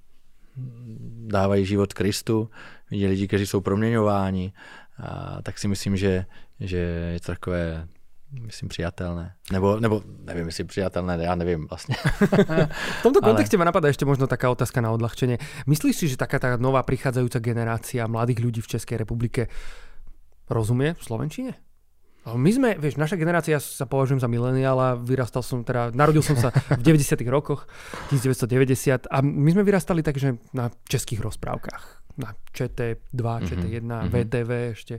[1.27, 2.49] dávají život Kristu,
[2.91, 4.53] vidí lidi, kteří jsou proměňováni,
[4.97, 6.25] a tak si myslím, že,
[6.59, 6.77] že
[7.13, 7.87] je to takové
[8.31, 9.33] myslím, přijatelné.
[9.51, 11.95] Nebo, nebo nevím, jestli přijatelné, já nevím vlastně.
[12.99, 13.61] v tomto kontexte Ale...
[13.61, 15.37] ma napadá ešte možno taká otázka na odľahčenie.
[15.67, 19.51] Myslíš si, že taká tá nová prichádzajúca generácia mladých ľudí v Českej republike
[20.47, 21.51] rozumie v Slovenčine?
[22.21, 26.37] My sme, vieš, naša generácia, ja sa považujem za mileniála, vyrastal som, teda narodil som
[26.37, 27.65] sa v 90 rokoch,
[28.13, 34.11] 1990 a my sme vyrastali tak, že na českých rozprávkach na ČT2, ČT1, mm-hmm.
[34.11, 34.95] VTV ešte.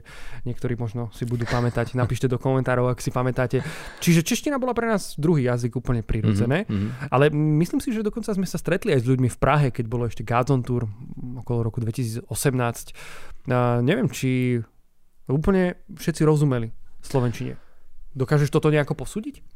[0.47, 1.93] Niektorí možno si budú pamätať.
[1.93, 3.61] Napíšte do komentárov, ak si pamätáte.
[4.01, 6.65] Čiže čeština bola pre nás druhý jazyk úplne prirodzené.
[6.65, 7.13] Mm-hmm.
[7.13, 10.09] Ale myslím si, že dokonca sme sa stretli aj s ľuďmi v Prahe, keď bolo
[10.09, 10.89] ešte Gazon Tour
[11.45, 12.25] okolo roku 2018.
[13.53, 14.63] A neviem, či
[15.27, 16.71] úplne všetci rozumeli
[17.03, 17.59] slovenčine.
[18.13, 19.52] Dokážeš toto nejako posúdiť?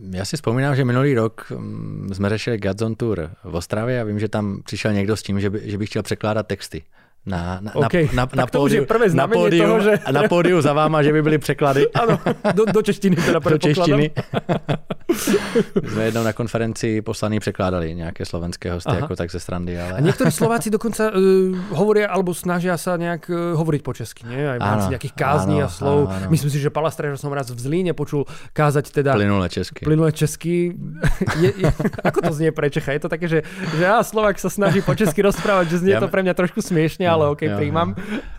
[0.00, 4.18] Já si vzpomínám, že minulý rok mm, jsme řešili Godzone Tour v Ostravě a vím,
[4.18, 6.82] že tam přišel někdo s tím, že by, že by chtěl překládat texty
[7.26, 8.08] na, na, okay.
[8.12, 9.92] na, na, na, pódiu, na, pódiu, toho, že...
[10.12, 11.86] na pódiu za váma, že by byly překlady.
[11.98, 12.18] Ano,
[12.54, 14.10] do, do češtiny teda Do češtiny.
[15.88, 18.98] jsme jednou na konferenci poslaný překládali nějaké slovenské hosty, Aha.
[18.98, 19.80] jako tak ze strandy.
[19.80, 19.92] Ale...
[19.92, 24.50] A někteří Slováci dokonce uh, hovorí alebo snaží se nějak uh, hovoriť po česky, nie?
[24.50, 26.08] Aj v rámci nějakých kázní ano, a slov.
[26.08, 26.26] Ano.
[26.30, 29.14] Myslím si, že Palastra, že som raz v Zlíne počul kázať teda...
[29.14, 29.84] Plynule česky.
[29.84, 30.76] Plynule česky.
[31.42, 31.70] je, je,
[32.04, 32.92] ako to znie pre Čecha?
[32.92, 33.42] Je to také, že,
[33.76, 36.60] že ja, Slovak sa snaží po česky rozprávať, že znie ja, to pre mňa trošku
[36.62, 37.94] smiešne, ale OK, jo, príjmam.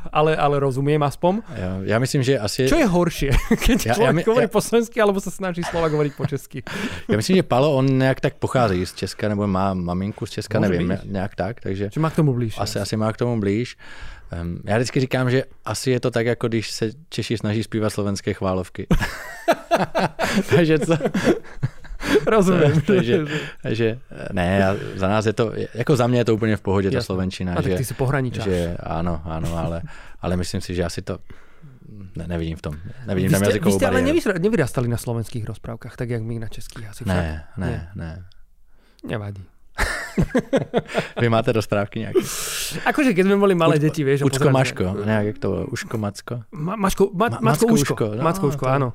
[0.10, 1.46] Ale, ale rozumiem aspoň.
[1.54, 2.66] Ja, ja myslím, že asi...
[2.66, 3.32] Čo je horšie?
[3.68, 6.64] Keď ja, človek ja, hovorí ja, po slovensky, alebo sa snaží Slovak hovoriť po česky?
[7.08, 10.60] Já myslím, že Palo, on nějak tak pochází z Česka, nebo má maminku z Česka,
[10.60, 11.06] Může nevím, být.
[11.06, 11.60] nějak tak.
[11.60, 12.56] Takže že má k tomu blíž.
[12.58, 13.78] Asi, asi má k tomu blíž.
[14.42, 17.94] Um, já vždycky říkám, že asi je to tak, jako když se Češi snaží zpívat
[17.94, 18.88] slovenské chválovky.
[20.56, 20.98] takže co?
[22.28, 22.82] Rozumím.
[22.88, 23.26] takže,
[23.62, 24.00] takže,
[24.32, 26.98] ne, za nás je to, jako za mě je to úplně v pohodě, Jasne.
[26.98, 27.54] ta slovenčina.
[27.54, 28.46] A že, tak ty si pohraničáš.
[28.46, 29.82] Že, ano, ano, ale,
[30.22, 31.18] ale myslím si, že asi to,
[32.16, 32.76] ne, nevidím v tom.
[33.08, 34.02] Nevidím vy tam jazykovou Vy jste ale
[34.40, 37.04] nevyrastali na slovenských rozprávkách, tak jak my na českých asi.
[37.08, 38.26] Ne, ne, ne, ne.
[39.08, 39.44] Nevadí.
[41.22, 42.20] Vy máte rozprávky nějaké?
[42.86, 44.26] Akože keď sme boli malé Uč, deti, vieš.
[44.26, 45.64] Učko Maško, nejak jak to bolo?
[45.74, 46.36] Uško Macko?
[46.52, 47.94] Ma, maško, ma, ma, Macko Uško.
[47.94, 48.72] Uško, no, Macko Uško, to...
[48.72, 48.88] áno.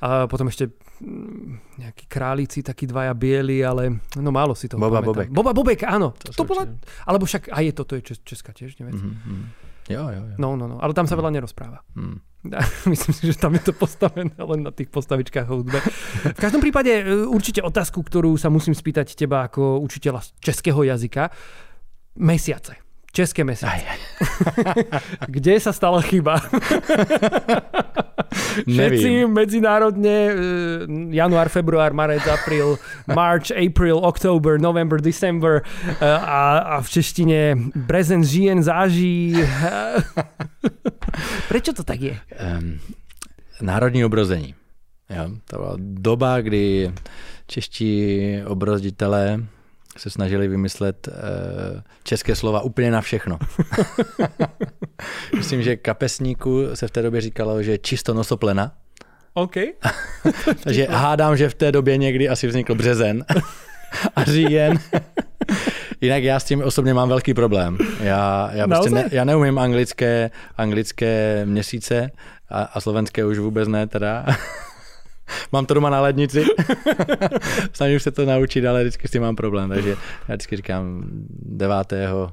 [0.00, 5.00] A potom ešte mm, nejakí králíci, takí dvaja bieli, ale no málo si toho Boba
[5.00, 5.08] pamätám.
[5.12, 5.28] Bobek.
[5.30, 6.14] Boba Bobek, áno.
[6.16, 6.64] To, to bola,
[7.04, 8.96] alebo však aj je to, to je Česká tiež, neviem.
[8.96, 9.70] Mm-hmm.
[9.90, 10.36] Jo, jo, jo.
[10.38, 11.82] No, no, no, ale tam sa veľa nerozpráva.
[11.98, 12.22] Hmm.
[12.92, 15.78] Myslím si, že tam je to postavené len na tých postavičkách hudbe.
[16.32, 21.28] V každom prípade e, určite otázku, ktorú sa musím spýtať teba ako učiteľa českého jazyka.
[22.16, 22.80] Mesiace.
[23.10, 23.74] České mesiace.
[23.74, 24.00] Aj, aj.
[25.34, 26.38] Kde sa stala chyba?
[28.66, 30.32] Všetci medzinárodne e,
[31.14, 37.38] január, február, marec, apríl, march, april, oktober, november, december e, a, a v češtine
[37.74, 39.34] brezen, žien, záží.
[41.50, 42.14] Prečo to tak je?
[42.38, 42.78] Um,
[43.60, 44.54] národní obrození.
[45.10, 46.92] Jo, to byla doba, kdy
[47.46, 47.92] čeští
[48.46, 49.42] obrozditelé
[49.96, 51.14] se snažili vymyslet uh,
[52.04, 53.38] české slova úplně na všechno.
[55.36, 58.72] Myslím, že kapesníku se v té době říkalo, že čisto nosoplena.
[59.34, 59.54] OK.
[60.64, 63.24] Takže hádám, že v té době někdy asi vznikl březen
[64.16, 64.78] a říjen.
[66.00, 67.78] Jinak já s tím osobně mám velký problém.
[68.00, 72.10] Já, já, prostě ne, já neumím anglické, anglické měsíce
[72.48, 74.26] a, a slovenské už vůbec ne teda.
[75.52, 76.44] mám to doma na lednici.
[77.72, 79.90] Snažím se to naučit, ale vždycky s tím mám problém, takže
[80.28, 81.02] já vždycky říkám
[81.42, 81.92] 9.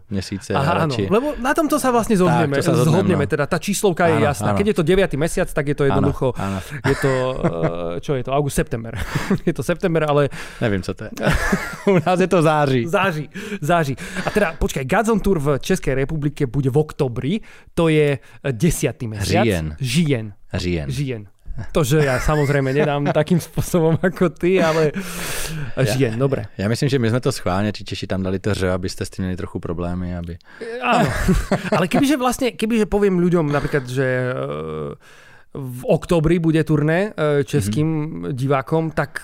[0.10, 0.54] měsíce.
[0.54, 1.08] Aha, radši.
[1.08, 2.58] áno, lebo na tomto sa vlastne zhodneme.
[2.58, 3.32] Tak, to sa zhodneme, zhodneme no.
[3.32, 4.50] teda tá číslovka je Áno, jasná.
[4.54, 4.58] áno.
[4.58, 5.14] Keď je to 9.
[5.18, 6.88] mesiac, tak je to jednoducho, Áno, áno.
[6.88, 8.94] je to, eh, čo je to, august, september.
[9.48, 10.30] je to september, ale
[10.62, 11.12] Nevím, co to je.
[11.88, 12.86] U nás je to září.
[12.88, 13.26] záži,
[13.62, 13.96] záži.
[14.26, 17.34] A teda, počkaj, Gazon Tour v Českej republike bude v oktobri,
[17.74, 18.20] to je
[18.52, 19.02] 10.
[19.08, 19.44] mesiac.
[19.44, 19.76] Říjen.
[19.80, 20.34] Žien.
[20.54, 20.88] Říjen.
[20.92, 21.22] Žien.
[21.72, 24.94] To, že ja samozrejme nedám takým spôsobom ako ty, ale
[25.98, 26.46] žien, dobre.
[26.58, 29.10] Já myslím, že my jsme to schválně, ti Češi tam dali to ř, abyste s
[29.10, 30.38] tím měli trochu problémy, aby...
[30.82, 31.10] Áno.
[31.78, 34.34] Ale kebyže vlastne, kebyže poviem ľuďom napríklad, že eh,
[35.58, 39.22] v oktobri bude turné eh, českým divákom, tak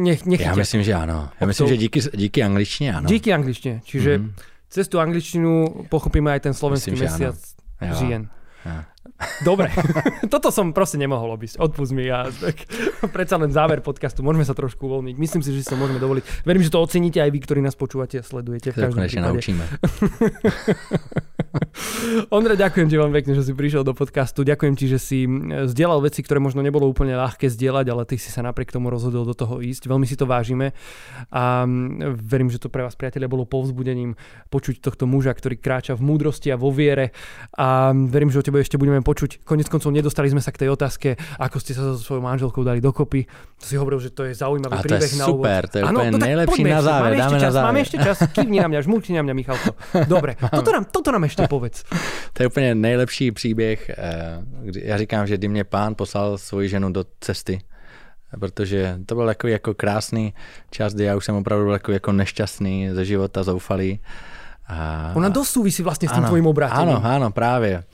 [0.00, 1.28] nech, nech Já myslím, že ano.
[1.40, 3.06] Já myslím, že díky, díky angličtině ano.
[3.08, 3.80] Díky angličtine.
[3.84, 4.32] Čiže Mhm.
[4.74, 7.36] cez tú angličtinu pochopíme aj ten slovenský Myslím, že mesiac
[7.78, 7.94] Jo.
[7.94, 8.22] žien.
[9.44, 9.70] Dobre,
[10.32, 11.60] toto som proste nemohol obísť.
[11.60, 12.66] Odpust mi, ja tak,
[13.12, 15.16] predsa len záver podcastu, môžeme sa trošku uvoľniť.
[15.16, 16.44] Myslím si, že si to môžeme dovoliť.
[16.44, 19.28] Verím, že to oceníte aj vy, ktorí nás počúvate a sledujete v každom prípade.
[19.28, 19.64] naučíme.
[22.30, 24.46] Ondra, ďakujem ti veľmi pekne, že si prišiel do podcastu.
[24.46, 25.26] Ďakujem ti, že si
[25.66, 29.26] zdieľal veci, ktoré možno nebolo úplne ľahké zdieľať, ale ty si sa napriek tomu rozhodol
[29.26, 29.90] do toho ísť.
[29.90, 30.70] Veľmi si to vážime
[31.34, 31.66] a
[32.14, 34.14] verím, že to pre vás, priatelia, bolo povzbudením
[34.54, 37.10] počuť tohto muža, ktorý kráča v múdrosti a vo viere
[37.58, 39.42] a verím, že o tebe ešte budeme počuť.
[39.42, 42.78] Konec koncov nedostali sme sa k tej otázke, ako ste sa so svojou manželkou dali
[42.78, 43.26] dokopy.
[43.58, 45.42] To si hovoril, že to je zaujímavý A to je príbeh na úvod.
[45.42, 47.80] super, to je Áno, úplne tak najlepší poďme na záver, Máme ešte na čas, máme
[47.80, 48.16] ešte čas.
[48.30, 49.70] Kývni na mňa, žmúkni na mňa, Michalko.
[50.04, 51.63] Dobre, toto nám, toto nám ešte povedz.
[52.32, 53.96] To je úplně nejlepší příběh, eh,
[54.74, 57.60] já říkám, že kdy mě pán poslal svoji ženu do cesty,
[58.40, 60.34] protože to byl takový jako krásný
[60.70, 64.00] čas, kdy já už jsem opravdu byl takový jako nešťastný ze života, zoufalý.
[64.64, 66.96] A, Ona dosť súvisí vlastne s tým ano, tvojim obrátením.
[66.96, 67.84] Ano, ano, právě.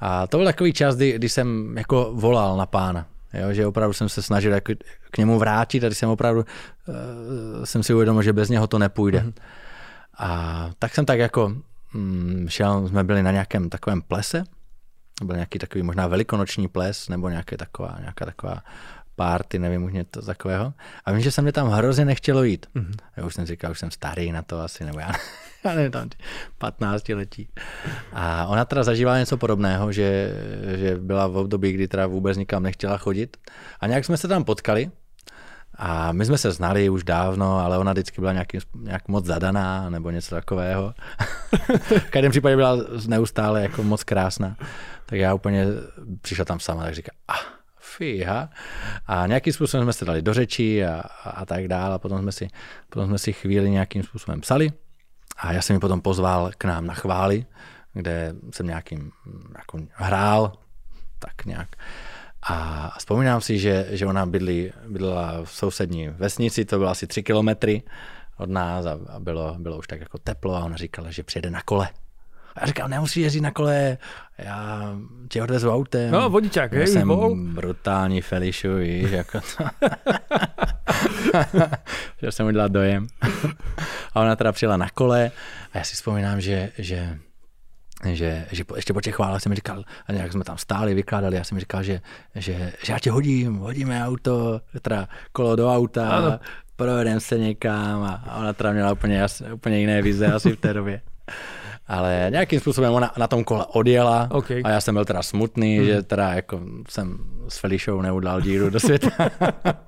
[0.00, 3.06] A to byl takový čas, kdy, kdy jsem jako volal na pána.
[3.32, 4.72] Jo, že opravdu jsem se snažil jako
[5.10, 8.78] k němu vrátit a když jsem opravdu uh, jsem si uvědomil, že bez něho to
[8.78, 9.20] nepůjde.
[9.20, 9.32] Mm-hmm.
[10.18, 11.52] A tak jsem tak jako
[11.94, 14.44] mm, šel, jsme byli na nějakém takovém plese,
[15.24, 18.62] byl nějaký takový možná velikonoční ples, nebo nějaké taková, nějaká taková
[19.16, 20.72] party, nevím už něco takového.
[21.04, 22.66] A vím, že se mě tam hrozně nechtělo jít.
[22.76, 22.94] Mm-hmm.
[23.16, 25.12] Já už jsem říkal, už jsem starý na to asi, nebo já,
[25.64, 26.08] já nevím, tam
[26.58, 27.48] 15 letí.
[28.12, 30.34] A ona teda zažívala něco podobného, že,
[30.76, 33.36] že byla v období, kdy teda vůbec nikam nechtěla chodit.
[33.80, 34.90] A nějak jsme se tam potkali,
[35.82, 39.90] a my jsme se znali už dávno, ale ona vždycky byla nějaký, nějak moc zadaná
[39.90, 40.94] nebo něco takového.
[41.98, 42.76] v každém případě byla
[43.06, 44.56] neustále jako moc krásná.
[45.06, 45.66] Tak já úplně
[46.22, 48.50] přišla tam sama, tak říká, ah, fíha.
[49.06, 51.94] A nějakým způsobem jsme se dali do řeči a, a, a tak dále.
[51.94, 52.48] A potom jsme, si,
[52.90, 54.72] potom jsme si chvíli nějakým způsobem psali.
[55.36, 57.46] A já jsem ji potom pozval k nám na chvály,
[57.92, 59.10] kde jsem nějakým
[59.58, 60.52] jako hrál,
[61.18, 61.68] tak nějak.
[62.42, 67.22] A vzpomínám si, že, že ona bydlí, bydlela v sousední vesnici, to bylo asi tři
[67.22, 67.82] kilometry
[68.36, 71.62] od nás a, bylo, bylo už tak jako teplo a ona říkala, že přijede na
[71.62, 71.88] kole.
[72.56, 73.98] A já říkal, nemusíš jezdit na kole,
[74.38, 74.94] já
[75.28, 76.10] tě odvezu autem.
[76.10, 77.36] No, vodičák, hej, jsem bol.
[77.36, 79.64] brutální felišu, víš, jako to.
[82.22, 83.06] že jsem udělal dojem.
[84.14, 85.30] a ona teda přijela na kole
[85.72, 87.18] a já si vzpomínám, že, že
[88.04, 90.94] že, že po, ještě po těch chválách jsem mi říkal, a nějak jsme tam stáli,
[90.94, 92.00] vykládali, já jsem mi říkal, že,
[92.34, 96.38] že, že já tě hodím, hodíme auto, teda kolo do auta, Ano.
[96.76, 100.56] provedeme se někam a, a ona teda měla úplně, jas, úplně jiné vize asi v
[100.56, 101.00] té době.
[101.86, 104.50] Ale nějakým způsobem ona na tom kole odjela OK.
[104.50, 105.86] a já jsem byl teda smutný, hmm.
[105.86, 109.10] že teda jako jsem s Felišou neudal díru do světa.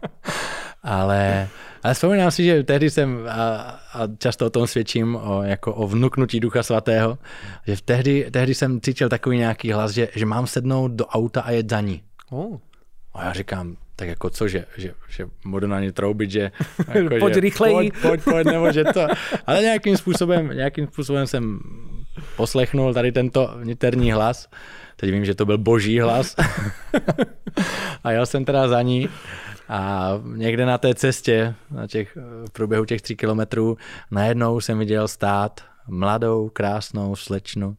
[0.83, 1.49] ale,
[1.83, 3.55] ale vzpomínám si, že tehdy jsem, a,
[3.95, 7.19] a často o tom svědčím, o, jako o vnuknutí Ducha Svatého,
[7.67, 11.51] že tehdy, tehdy jsem cítil takový nějaký hlas, že, že mám sednout do auta a
[11.51, 12.03] jet za ní.
[12.31, 12.57] Oh.
[13.15, 16.51] A já říkám, tak jako co, že, že, že budu na ně troubit, že...
[16.95, 17.75] Jako, Pojď že, rychleji.
[17.75, 19.07] Pojď, pojď, pojď, nebo že to...
[19.47, 21.61] Ale nějakým způsobem, nějakým způsobem jsem
[22.37, 24.49] poslechnul tady tento vniterní hlas.
[25.03, 26.37] Teď vím, že to byl boží hlas.
[28.05, 29.09] a jel jsem teda za ní
[29.69, 33.77] a někde na té cestě, na těch, v průběhu těch tří kilometrů,
[34.11, 37.77] najednou jsem viděl stát mladou, krásnou slečnu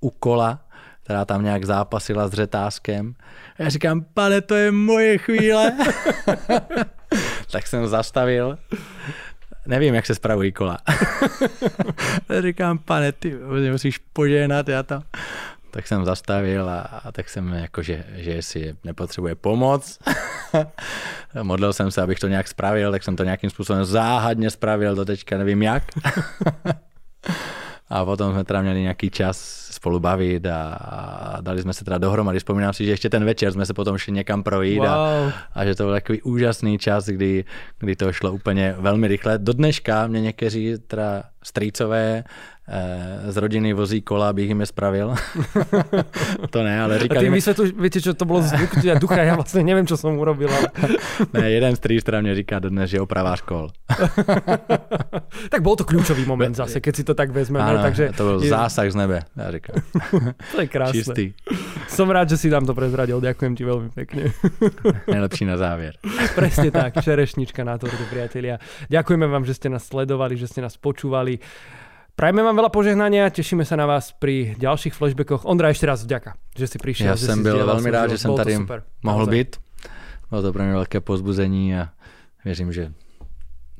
[0.00, 0.60] u kola,
[1.02, 3.14] která tam nějak zápasila s řetáskem.
[3.58, 5.72] A já říkám, pane, to je moje chvíle.
[7.50, 8.58] tak jsem zastavil.
[9.66, 10.78] Nevím, jak se spravují kola.
[12.40, 13.38] Říkám, pane, ty
[13.70, 15.02] musíš poženat, já tam.
[15.72, 19.98] Tak jsem zastavil a, a tak jsem jako, že, že si nepotřebuje pomoc.
[21.42, 25.04] Modlil jsem se, abych to nějak spravil, tak jsem to nějakým způsobem záhadně spravil, do
[25.04, 25.82] teďka nevím jak.
[27.92, 29.38] A potom jsme teda měli nějaký čas
[29.70, 32.38] spolu bavit a dali jsme se teda dohromady.
[32.38, 34.86] Vzpomínám si, že ještě ten večer jsme se potom šli někam projít wow.
[34.86, 37.44] a, a, že to byl takový úžasný čas, kdy,
[37.78, 39.38] kdy to šlo úplně velmi rychle.
[39.38, 42.24] Do dneška mě někteří teda strýcové
[43.28, 45.14] z rodiny vozí kola, abych jim je spravil.
[46.50, 47.18] to ne, ale říkali...
[47.18, 47.72] A ty mi...
[47.74, 48.54] viete, čo to bolo z
[49.02, 50.46] ducha, ja vlastne neviem, čo som urobil.
[50.46, 50.70] Ale...
[51.34, 53.74] ne, jeden strýč teda mne říká dodnes, že je opravář kol.
[55.50, 57.66] tak bol to kľúčový moment zase, keď si to tak vezmeme.
[57.66, 58.54] Áno, takže to je...
[58.54, 59.76] zásah z nebe, ja říkám.
[60.54, 60.94] to je krásne.
[61.02, 61.24] Čistý.
[61.90, 64.30] Som rád, že si nám to prezradil, ďakujem ti veľmi pekne.
[65.10, 65.98] Najlepší na závier.
[66.38, 68.62] Presne tak, šerešnička na torte, priatelia.
[68.86, 71.42] Ďakujeme vám, že ste nás sledovali, že ste nás počúvali.
[72.12, 75.48] Prajme vám veľa požehnania, tešíme sa na vás pri ďalších flashbackoch.
[75.48, 77.08] Ondra, ešte raz vďaka, že si prišiel.
[77.08, 78.82] Já že jsem byl velmi rád, že jsem tady super.
[79.02, 79.56] mohl být.
[80.30, 81.88] Bylo to pro mě velké pozbuzení a
[82.44, 82.92] věřím, že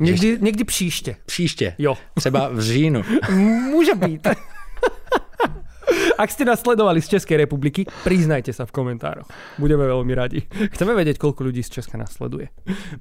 [0.01, 1.17] Někdy, někdy příště.
[1.27, 1.75] Příště.
[1.79, 1.95] Jo.
[2.15, 3.03] Třeba v říjnu.
[3.71, 4.29] Může být.
[6.19, 9.27] Ak ste nás sledovali z Českej republiky, priznajte sa v komentároch.
[9.59, 10.47] Budeme veľmi radi.
[10.71, 12.49] Chceme vedieť, koľko ľudí z Česka nás sleduje.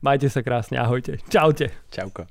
[0.01, 1.21] Majte sa krásne, ahojte.
[1.29, 1.69] Čaute.
[1.93, 2.25] Čauko.